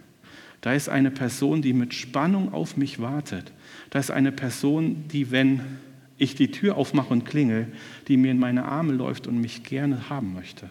Da 0.60 0.74
ist 0.74 0.90
eine 0.90 1.10
Person, 1.10 1.62
die 1.62 1.72
mit 1.72 1.94
Spannung 1.94 2.52
auf 2.52 2.76
mich 2.76 3.00
wartet. 3.00 3.52
Da 3.88 3.98
ist 3.98 4.10
eine 4.10 4.30
Person, 4.30 5.08
die, 5.08 5.30
wenn 5.30 5.60
ich 6.18 6.34
die 6.34 6.50
Tür 6.50 6.76
aufmache 6.76 7.08
und 7.14 7.24
klingel, 7.24 7.72
die 8.08 8.18
mir 8.18 8.30
in 8.30 8.38
meine 8.38 8.66
Arme 8.66 8.92
läuft 8.92 9.26
und 9.26 9.40
mich 9.40 9.62
gerne 9.62 10.10
haben 10.10 10.34
möchte. 10.34 10.68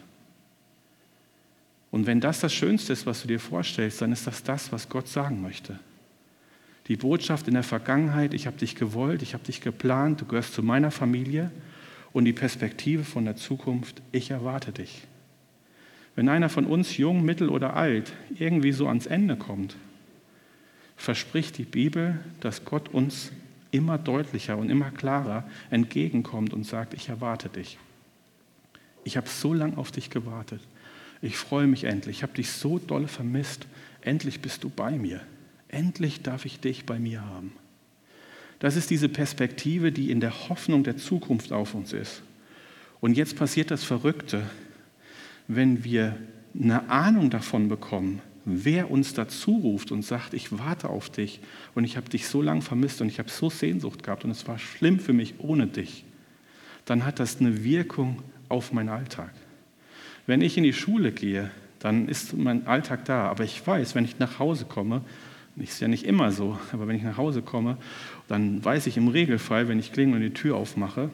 Und 1.92 2.06
wenn 2.06 2.20
das 2.20 2.40
das 2.40 2.54
Schönste 2.54 2.94
ist, 2.94 3.06
was 3.06 3.22
du 3.22 3.28
dir 3.28 3.40
vorstellst, 3.40 4.02
dann 4.02 4.12
ist 4.12 4.28
das 4.28 4.44
das, 4.44 4.72
was 4.72 4.90
Gott 4.90 5.08
sagen 5.08 5.42
möchte. 5.42 5.80
Die 6.88 6.96
Botschaft 6.96 7.48
in 7.48 7.54
der 7.54 7.64
Vergangenheit, 7.64 8.34
ich 8.34 8.48
habe 8.48 8.58
dich 8.58 8.76
gewollt, 8.76 9.22
ich 9.22 9.34
habe 9.34 9.44
dich 9.44 9.62
geplant, 9.62 10.22
du 10.22 10.26
gehörst 10.26 10.54
zu 10.54 10.64
meiner 10.64 10.92
Familie 10.92 11.52
und 12.14 12.26
die 12.26 12.34
Perspektive 12.34 13.04
von 13.04 13.26
der 13.26 13.36
Zukunft, 13.36 14.02
ich 14.12 14.32
erwarte 14.32 14.72
dich. 14.72 15.04
Wenn 16.16 16.30
einer 16.30 16.50
von 16.50 16.66
uns, 16.66 16.98
jung, 16.98 17.24
mittel 17.24 17.50
oder 17.50 17.76
alt, 17.76 18.12
irgendwie 18.38 18.72
so 18.72 18.88
ans 18.88 19.06
Ende 19.06 19.36
kommt, 19.36 19.76
verspricht 20.98 21.58
die 21.58 21.64
Bibel, 21.64 22.20
dass 22.40 22.66
Gott 22.66 22.90
uns 22.90 23.32
immer 23.72 23.98
deutlicher 23.98 24.58
und 24.58 24.70
immer 24.70 24.92
klarer 24.92 25.48
entgegenkommt 25.70 26.54
und 26.54 26.66
sagt, 26.66 26.94
ich 26.94 27.10
erwarte 27.10 27.50
dich. 27.50 27.78
Ich 29.04 29.16
habe 29.16 29.30
so 29.30 29.54
lange 29.54 29.78
auf 29.78 29.92
dich 29.92 30.10
gewartet. 30.10 30.62
Ich 31.22 31.38
freue 31.38 31.68
mich 31.68 31.84
endlich. 31.84 32.18
Ich 32.18 32.24
habe 32.24 32.34
dich 32.34 32.52
so 32.52 32.80
doll 32.80 33.08
vermisst. 33.08 33.68
Endlich 34.02 34.42
bist 34.42 34.64
du 34.64 34.70
bei 34.70 34.92
mir. 34.92 35.22
Endlich 35.68 36.22
darf 36.22 36.46
ich 36.46 36.60
dich 36.60 36.86
bei 36.86 37.00
mir 37.00 37.26
haben. 37.26 37.54
Das 38.60 38.76
ist 38.76 38.90
diese 38.90 39.10
Perspektive, 39.10 39.92
die 39.92 40.12
in 40.12 40.20
der 40.20 40.50
Hoffnung 40.50 40.84
der 40.84 40.98
Zukunft 40.98 41.52
auf 41.52 41.76
uns 41.76 41.94
ist. 41.94 42.22
Und 43.00 43.16
jetzt 43.16 43.38
passiert 43.38 43.72
das 43.72 43.84
Verrückte 43.84 44.44
wenn 45.50 45.84
wir 45.84 46.16
eine 46.54 46.90
Ahnung 46.90 47.32
davon 47.32 47.68
bekommen, 47.68 48.22
wer 48.46 48.90
uns 48.90 49.16
dazu 49.16 49.58
ruft 49.58 49.92
und 49.92 50.06
sagt, 50.06 50.36
ich 50.36 50.58
warte 50.58 50.90
auf 50.90 51.10
dich 51.10 51.42
und 51.74 51.84
ich 51.84 51.98
habe 51.98 52.08
dich 52.08 52.28
so 52.28 52.42
lange 52.42 52.62
vermisst 52.62 53.02
und 53.02 53.08
ich 53.08 53.18
habe 53.18 53.30
so 53.30 53.50
Sehnsucht 53.50 54.04
gehabt 54.04 54.24
und 54.24 54.32
es 54.32 54.48
war 54.48 54.60
schlimm 54.60 55.00
für 55.00 55.12
mich 55.12 55.36
ohne 55.40 55.66
dich, 55.66 56.06
dann 56.86 57.04
hat 57.04 57.20
das 57.20 57.40
eine 57.40 57.64
Wirkung 57.64 58.22
auf 58.48 58.72
meinen 58.72 58.90
Alltag. 58.90 59.32
Wenn 60.30 60.42
ich 60.42 60.58
in 60.58 60.64
die 60.64 60.74
Schule 60.74 61.12
gehe, 61.12 61.50
dann 61.80 62.08
ist 62.08 62.38
mein 62.38 62.68
Alltag 62.68 63.04
da, 63.06 63.28
aber 63.30 63.44
ich 63.46 63.66
weiß, 63.66 63.96
wenn 63.96 64.06
ich 64.06 64.20
nach 64.20 64.38
Hause 64.38 64.66
komme, 64.66 65.02
ist 65.56 65.82
ja 65.82 65.88
nicht 65.88 66.04
immer 66.04 66.32
so, 66.32 66.60
aber 66.72 66.88
wenn 66.88 66.96
ich 66.96 67.02
nach 67.02 67.18
Hause 67.18 67.42
komme, 67.42 67.78
dann 68.28 68.64
weiß 68.64 68.86
ich 68.86 68.96
im 68.96 69.08
Regelfall, 69.08 69.68
wenn 69.68 69.80
ich 69.80 69.92
klingel 69.92 70.18
und 70.18 70.22
die 70.22 70.30
Tür 70.30 70.56
aufmache, 70.56 71.10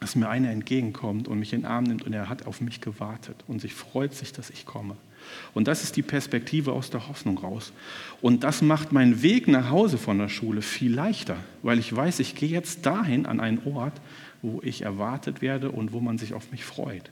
dass 0.00 0.16
mir 0.16 0.30
einer 0.30 0.48
entgegenkommt 0.48 1.28
und 1.28 1.38
mich 1.38 1.52
in 1.52 1.60
den 1.60 1.66
Arm 1.66 1.84
nimmt 1.84 2.02
und 2.04 2.14
er 2.14 2.30
hat 2.30 2.46
auf 2.46 2.62
mich 2.62 2.80
gewartet 2.80 3.44
und 3.46 3.60
sich 3.60 3.74
freut 3.74 4.14
sich, 4.14 4.32
dass 4.32 4.48
ich 4.48 4.64
komme. 4.64 4.96
Und 5.52 5.68
das 5.68 5.84
ist 5.84 5.98
die 5.98 6.02
Perspektive 6.02 6.72
aus 6.72 6.88
der 6.88 7.08
Hoffnung 7.08 7.36
raus. 7.36 7.74
Und 8.22 8.42
das 8.42 8.62
macht 8.62 8.90
meinen 8.90 9.20
Weg 9.20 9.48
nach 9.48 9.68
Hause 9.68 9.98
von 9.98 10.16
der 10.16 10.30
Schule 10.30 10.62
viel 10.62 10.94
leichter, 10.94 11.36
weil 11.62 11.78
ich 11.78 11.94
weiß, 11.94 12.20
ich 12.20 12.36
gehe 12.36 12.48
jetzt 12.48 12.86
dahin 12.86 13.26
an 13.26 13.38
einen 13.38 13.60
Ort, 13.66 14.00
wo 14.40 14.62
ich 14.64 14.80
erwartet 14.80 15.42
werde 15.42 15.70
und 15.70 15.92
wo 15.92 16.00
man 16.00 16.16
sich 16.16 16.32
auf 16.32 16.50
mich 16.50 16.64
freut. 16.64 17.10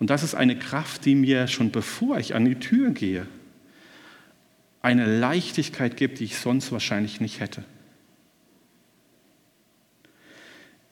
Und 0.00 0.08
das 0.08 0.22
ist 0.24 0.34
eine 0.34 0.58
Kraft, 0.58 1.04
die 1.04 1.14
mir 1.14 1.46
schon 1.46 1.70
bevor 1.70 2.18
ich 2.18 2.34
an 2.34 2.46
die 2.46 2.56
Tür 2.56 2.90
gehe, 2.90 3.26
eine 4.82 5.18
Leichtigkeit 5.18 5.96
gibt, 5.98 6.18
die 6.18 6.24
ich 6.24 6.38
sonst 6.38 6.72
wahrscheinlich 6.72 7.20
nicht 7.20 7.38
hätte. 7.38 7.64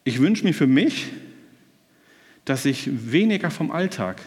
Ich 0.04 0.20
wünsche 0.20 0.44
mir 0.44 0.52
für 0.52 0.66
mich, 0.66 1.06
dass 2.44 2.66
ich 2.66 3.10
weniger 3.10 3.50
vom 3.50 3.70
Alltag, 3.70 4.20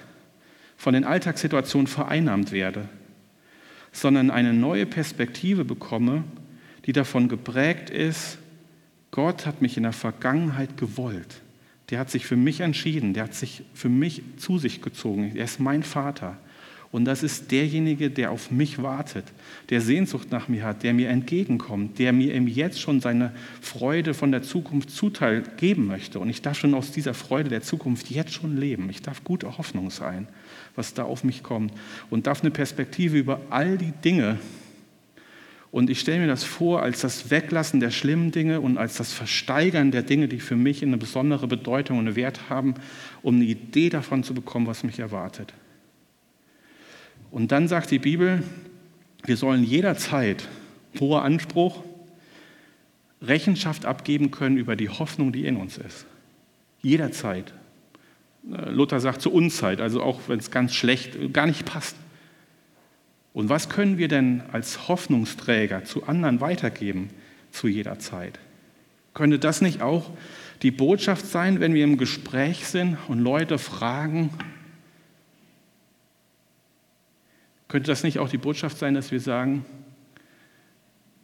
von 0.77 0.95
den 0.95 1.03
Alltagssituationen 1.03 1.87
vereinnahmt 1.87 2.51
werde, 2.51 2.89
sondern 3.91 4.31
eine 4.31 4.53
neue 4.53 4.87
Perspektive 4.87 5.63
bekomme, 5.63 6.23
die 6.85 6.93
davon 6.93 7.29
geprägt 7.29 7.91
ist, 7.91 8.39
Gott 9.11 9.45
hat 9.45 9.61
mich 9.61 9.77
in 9.77 9.83
der 9.83 9.93
Vergangenheit 9.93 10.77
gewollt. 10.77 11.41
Der 11.91 11.99
hat 11.99 12.09
sich 12.09 12.25
für 12.25 12.37
mich 12.37 12.61
entschieden, 12.61 13.13
der 13.13 13.23
hat 13.23 13.35
sich 13.35 13.63
für 13.73 13.89
mich 13.89 14.23
zu 14.37 14.57
sich 14.57 14.81
gezogen. 14.81 15.33
Er 15.35 15.43
ist 15.43 15.59
mein 15.59 15.83
Vater. 15.83 16.37
Und 16.91 17.05
das 17.05 17.23
ist 17.23 17.51
derjenige, 17.51 18.09
der 18.09 18.31
auf 18.31 18.51
mich 18.51 18.81
wartet, 18.81 19.23
der 19.69 19.79
Sehnsucht 19.79 20.29
nach 20.29 20.49
mir 20.49 20.63
hat, 20.63 20.83
der 20.83 20.93
mir 20.93 21.07
entgegenkommt, 21.07 21.99
der 21.99 22.11
mir 22.11 22.33
im 22.33 22.47
Jetzt 22.47 22.81
schon 22.81 22.99
seine 22.99 23.33
Freude 23.61 24.13
von 24.13 24.31
der 24.31 24.41
Zukunft 24.41 24.89
zuteil 24.89 25.43
geben 25.55 25.87
möchte. 25.87 26.19
Und 26.19 26.29
ich 26.29 26.41
darf 26.41 26.57
schon 26.57 26.73
aus 26.73 26.91
dieser 26.91 27.13
Freude 27.13 27.49
der 27.49 27.61
Zukunft 27.61 28.09
jetzt 28.11 28.33
schon 28.33 28.57
leben. 28.57 28.89
Ich 28.89 29.01
darf 29.01 29.23
gute 29.23 29.57
Hoffnung 29.57 29.89
sein, 29.89 30.27
was 30.75 30.93
da 30.93 31.03
auf 31.03 31.23
mich 31.23 31.43
kommt. 31.43 31.73
Und 32.09 32.27
darf 32.27 32.41
eine 32.41 32.51
Perspektive 32.51 33.17
über 33.17 33.39
all 33.49 33.77
die 33.77 33.93
Dinge. 34.03 34.37
Und 35.71 35.89
ich 35.89 36.01
stelle 36.01 36.19
mir 36.19 36.27
das 36.27 36.43
vor 36.43 36.83
als 36.83 36.99
das 36.99 37.31
Weglassen 37.31 37.79
der 37.79 37.91
schlimmen 37.91 38.31
Dinge 38.31 38.59
und 38.59 38.77
als 38.77 38.97
das 38.97 39.13
Versteigern 39.13 39.91
der 39.91 40.03
Dinge, 40.03 40.27
die 40.27 40.41
für 40.41 40.57
mich 40.57 40.83
eine 40.83 40.97
besondere 40.97 41.47
Bedeutung 41.47 41.97
und 41.97 42.07
einen 42.07 42.15
Wert 42.17 42.49
haben, 42.49 42.75
um 43.21 43.35
eine 43.35 43.45
Idee 43.45 43.89
davon 43.89 44.23
zu 44.23 44.33
bekommen, 44.33 44.67
was 44.67 44.83
mich 44.83 44.99
erwartet. 44.99 45.53
Und 47.31 47.53
dann 47.53 47.69
sagt 47.69 47.89
die 47.91 47.99
Bibel, 47.99 48.43
wir 49.25 49.37
sollen 49.37 49.63
jederzeit, 49.63 50.47
hoher 50.99 51.23
Anspruch, 51.23 51.83
Rechenschaft 53.21 53.85
abgeben 53.85 54.31
können 54.31 54.57
über 54.57 54.75
die 54.75 54.89
Hoffnung, 54.89 55.31
die 55.31 55.45
in 55.45 55.55
uns 55.55 55.77
ist. 55.77 56.05
Jederzeit. 56.81 57.53
Äh, 58.51 58.71
Luther 58.71 58.99
sagt 58.99 59.21
zur 59.21 59.33
Unzeit, 59.33 59.79
also 59.79 60.01
auch 60.01 60.21
wenn 60.27 60.39
es 60.39 60.51
ganz 60.51 60.73
schlecht, 60.73 61.31
gar 61.31 61.45
nicht 61.45 61.65
passt. 61.65 61.95
Und 63.33 63.49
was 63.49 63.69
können 63.69 63.97
wir 63.97 64.07
denn 64.07 64.41
als 64.51 64.87
Hoffnungsträger 64.87 65.85
zu 65.85 66.03
anderen 66.05 66.41
weitergeben 66.41 67.09
zu 67.51 67.67
jeder 67.67 67.99
Zeit? 67.99 68.39
Könnte 69.13 69.39
das 69.39 69.61
nicht 69.61 69.81
auch 69.81 70.09
die 70.61 70.71
Botschaft 70.71 71.25
sein, 71.25 71.59
wenn 71.59 71.73
wir 71.73 71.83
im 71.83 71.97
Gespräch 71.97 72.67
sind 72.67 72.97
und 73.07 73.19
Leute 73.19 73.57
fragen, 73.57 74.29
Könnte 77.71 77.89
das 77.89 78.03
nicht 78.03 78.19
auch 78.19 78.27
die 78.27 78.37
Botschaft 78.37 78.77
sein, 78.77 78.95
dass 78.95 79.13
wir 79.13 79.21
sagen, 79.21 79.63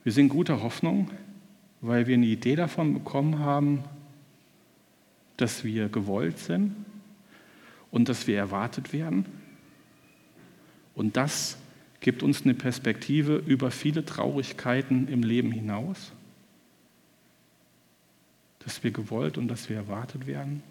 wir 0.05 0.13
sind 0.13 0.29
guter 0.29 0.63
Hoffnung, 0.63 1.11
weil 1.81 2.07
wir 2.07 2.13
eine 2.13 2.25
Idee 2.25 2.55
davon 2.55 2.93
bekommen 2.93 3.39
haben, 3.39 3.83
dass 5.35 5.65
wir 5.65 5.89
gewollt 5.89 6.39
sind 6.39 6.73
und 7.91 8.07
dass 8.07 8.27
wir 8.27 8.37
erwartet 8.37 8.93
werden? 8.93 9.25
Und 10.95 11.17
das 11.17 11.57
gibt 12.07 12.23
uns 12.23 12.43
eine 12.43 12.53
Perspektive 12.53 13.35
über 13.35 13.69
viele 13.69 14.05
Traurigkeiten 14.05 15.09
im 15.09 15.23
Leben 15.23 15.51
hinaus, 15.51 16.13
dass 18.59 18.81
wir 18.81 18.91
gewollt 18.91 19.37
und 19.37 19.49
dass 19.49 19.67
wir 19.67 19.75
erwartet 19.75 20.25
werden. 20.25 20.63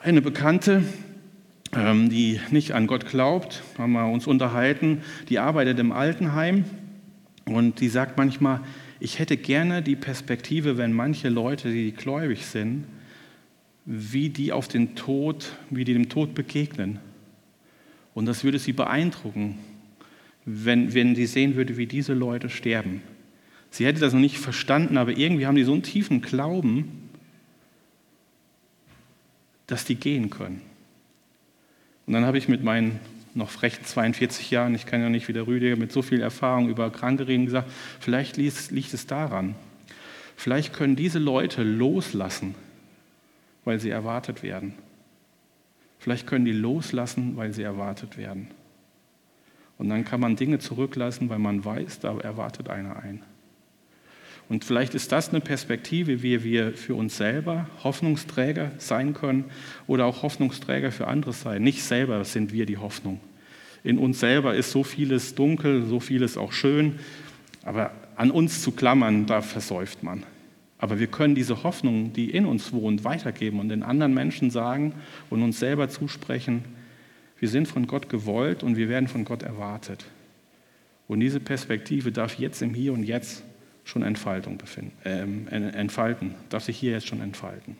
Eine 0.00 0.22
Bekannte 0.22 0.82
ähm, 1.72 2.10
die 2.10 2.40
nicht 2.50 2.72
an 2.72 2.88
Gott 2.88 3.06
glaubt, 3.06 3.62
haben 3.78 3.92
wir 3.92 4.08
uns 4.08 4.26
unterhalten, 4.26 5.02
die 5.28 5.38
arbeitet 5.38 5.78
im 5.78 5.92
Altenheim 5.92 6.64
und 7.44 7.78
die 7.78 7.90
sagt 7.90 8.18
manchmal, 8.18 8.58
ich 8.98 9.20
hätte 9.20 9.36
gerne 9.36 9.82
die 9.82 9.94
Perspektive, 9.94 10.78
wenn 10.78 10.92
manche 10.92 11.28
Leute, 11.28 11.70
die 11.70 11.92
gläubig 11.92 12.44
sind, 12.44 12.86
wie 13.84 14.30
die 14.30 14.50
auf 14.50 14.66
den 14.66 14.96
Tod, 14.96 15.52
wie 15.70 15.84
die 15.84 15.92
dem 15.92 16.08
Tod 16.08 16.34
begegnen. 16.34 16.98
Und 18.14 18.26
das 18.26 18.44
würde 18.44 18.58
sie 18.58 18.72
beeindrucken, 18.72 19.58
wenn, 20.44 20.92
wenn 20.94 21.14
sie 21.14 21.26
sehen 21.26 21.56
würde, 21.56 21.76
wie 21.76 21.86
diese 21.86 22.14
Leute 22.14 22.48
sterben. 22.48 23.02
Sie 23.70 23.86
hätte 23.86 24.00
das 24.00 24.12
noch 24.12 24.20
nicht 24.20 24.38
verstanden, 24.38 24.98
aber 24.98 25.16
irgendwie 25.16 25.46
haben 25.46 25.56
die 25.56 25.64
so 25.64 25.72
einen 25.72 25.82
tiefen 25.82 26.20
Glauben, 26.20 27.08
dass 29.66 29.84
die 29.84 29.94
gehen 29.94 30.28
können. 30.28 30.60
Und 32.06 32.12
dann 32.12 32.24
habe 32.24 32.36
ich 32.36 32.48
mit 32.48 32.62
meinen 32.62 33.00
noch 33.34 33.48
frechen 33.48 33.84
42 33.84 34.50
Jahren, 34.50 34.74
ich 34.74 34.84
kann 34.84 35.00
ja 35.00 35.08
nicht 35.08 35.28
wie 35.28 35.32
der 35.32 35.46
Rüdiger 35.46 35.76
mit 35.76 35.92
so 35.92 36.02
viel 36.02 36.20
Erfahrung 36.20 36.68
über 36.68 36.90
Kranke 36.90 37.26
reden, 37.26 37.46
gesagt, 37.46 37.70
vielleicht 38.00 38.36
liegt 38.36 38.92
es 38.94 39.06
daran. 39.06 39.54
Vielleicht 40.36 40.72
können 40.74 40.96
diese 40.96 41.18
Leute 41.18 41.62
loslassen, 41.62 42.54
weil 43.64 43.80
sie 43.80 43.90
erwartet 43.90 44.42
werden. 44.42 44.74
Vielleicht 46.02 46.26
können 46.26 46.44
die 46.44 46.50
loslassen, 46.50 47.36
weil 47.36 47.52
sie 47.52 47.62
erwartet 47.62 48.18
werden. 48.18 48.48
Und 49.78 49.88
dann 49.88 50.04
kann 50.04 50.18
man 50.18 50.34
Dinge 50.34 50.58
zurücklassen, 50.58 51.28
weil 51.28 51.38
man 51.38 51.64
weiß, 51.64 52.00
da 52.00 52.18
erwartet 52.18 52.68
einer 52.68 52.96
ein. 52.96 53.22
Und 54.48 54.64
vielleicht 54.64 54.94
ist 54.96 55.12
das 55.12 55.28
eine 55.28 55.40
Perspektive, 55.40 56.24
wie 56.24 56.42
wir 56.42 56.72
für 56.72 56.96
uns 56.96 57.16
selber 57.16 57.68
Hoffnungsträger 57.84 58.72
sein 58.78 59.14
können 59.14 59.44
oder 59.86 60.06
auch 60.06 60.24
Hoffnungsträger 60.24 60.90
für 60.90 61.06
andere 61.06 61.32
sein. 61.32 61.62
Nicht 61.62 61.84
selber 61.84 62.24
sind 62.24 62.52
wir 62.52 62.66
die 62.66 62.78
Hoffnung. 62.78 63.20
In 63.84 63.96
uns 63.96 64.18
selber 64.18 64.56
ist 64.56 64.72
so 64.72 64.82
vieles 64.82 65.36
dunkel, 65.36 65.86
so 65.86 66.00
vieles 66.00 66.36
auch 66.36 66.52
schön, 66.52 66.98
aber 67.62 67.92
an 68.16 68.32
uns 68.32 68.60
zu 68.60 68.72
klammern, 68.72 69.26
da 69.26 69.40
versäuft 69.40 70.02
man. 70.02 70.24
Aber 70.82 70.98
wir 70.98 71.06
können 71.06 71.36
diese 71.36 71.62
Hoffnung, 71.62 72.12
die 72.12 72.30
in 72.30 72.44
uns 72.44 72.72
wohnt, 72.72 73.04
weitergeben 73.04 73.60
und 73.60 73.68
den 73.68 73.84
anderen 73.84 74.12
Menschen 74.14 74.50
sagen 74.50 74.94
und 75.30 75.40
uns 75.40 75.60
selber 75.60 75.88
zusprechen, 75.88 76.64
wir 77.38 77.48
sind 77.48 77.68
von 77.68 77.86
Gott 77.86 78.08
gewollt 78.08 78.64
und 78.64 78.76
wir 78.76 78.88
werden 78.88 79.06
von 79.06 79.24
Gott 79.24 79.44
erwartet. 79.44 80.04
Und 81.06 81.20
diese 81.20 81.38
Perspektive 81.38 82.10
darf 82.10 82.36
jetzt 82.36 82.62
im 82.62 82.74
Hier 82.74 82.92
und 82.92 83.04
Jetzt 83.04 83.44
schon 83.84 84.02
Entfaltung 84.02 84.58
befinden, 84.58 84.90
äh, 85.04 85.20
entfalten, 85.78 86.34
darf 86.48 86.64
sich 86.64 86.78
hier 86.78 86.90
jetzt 86.90 87.06
schon 87.06 87.20
entfalten. 87.20 87.76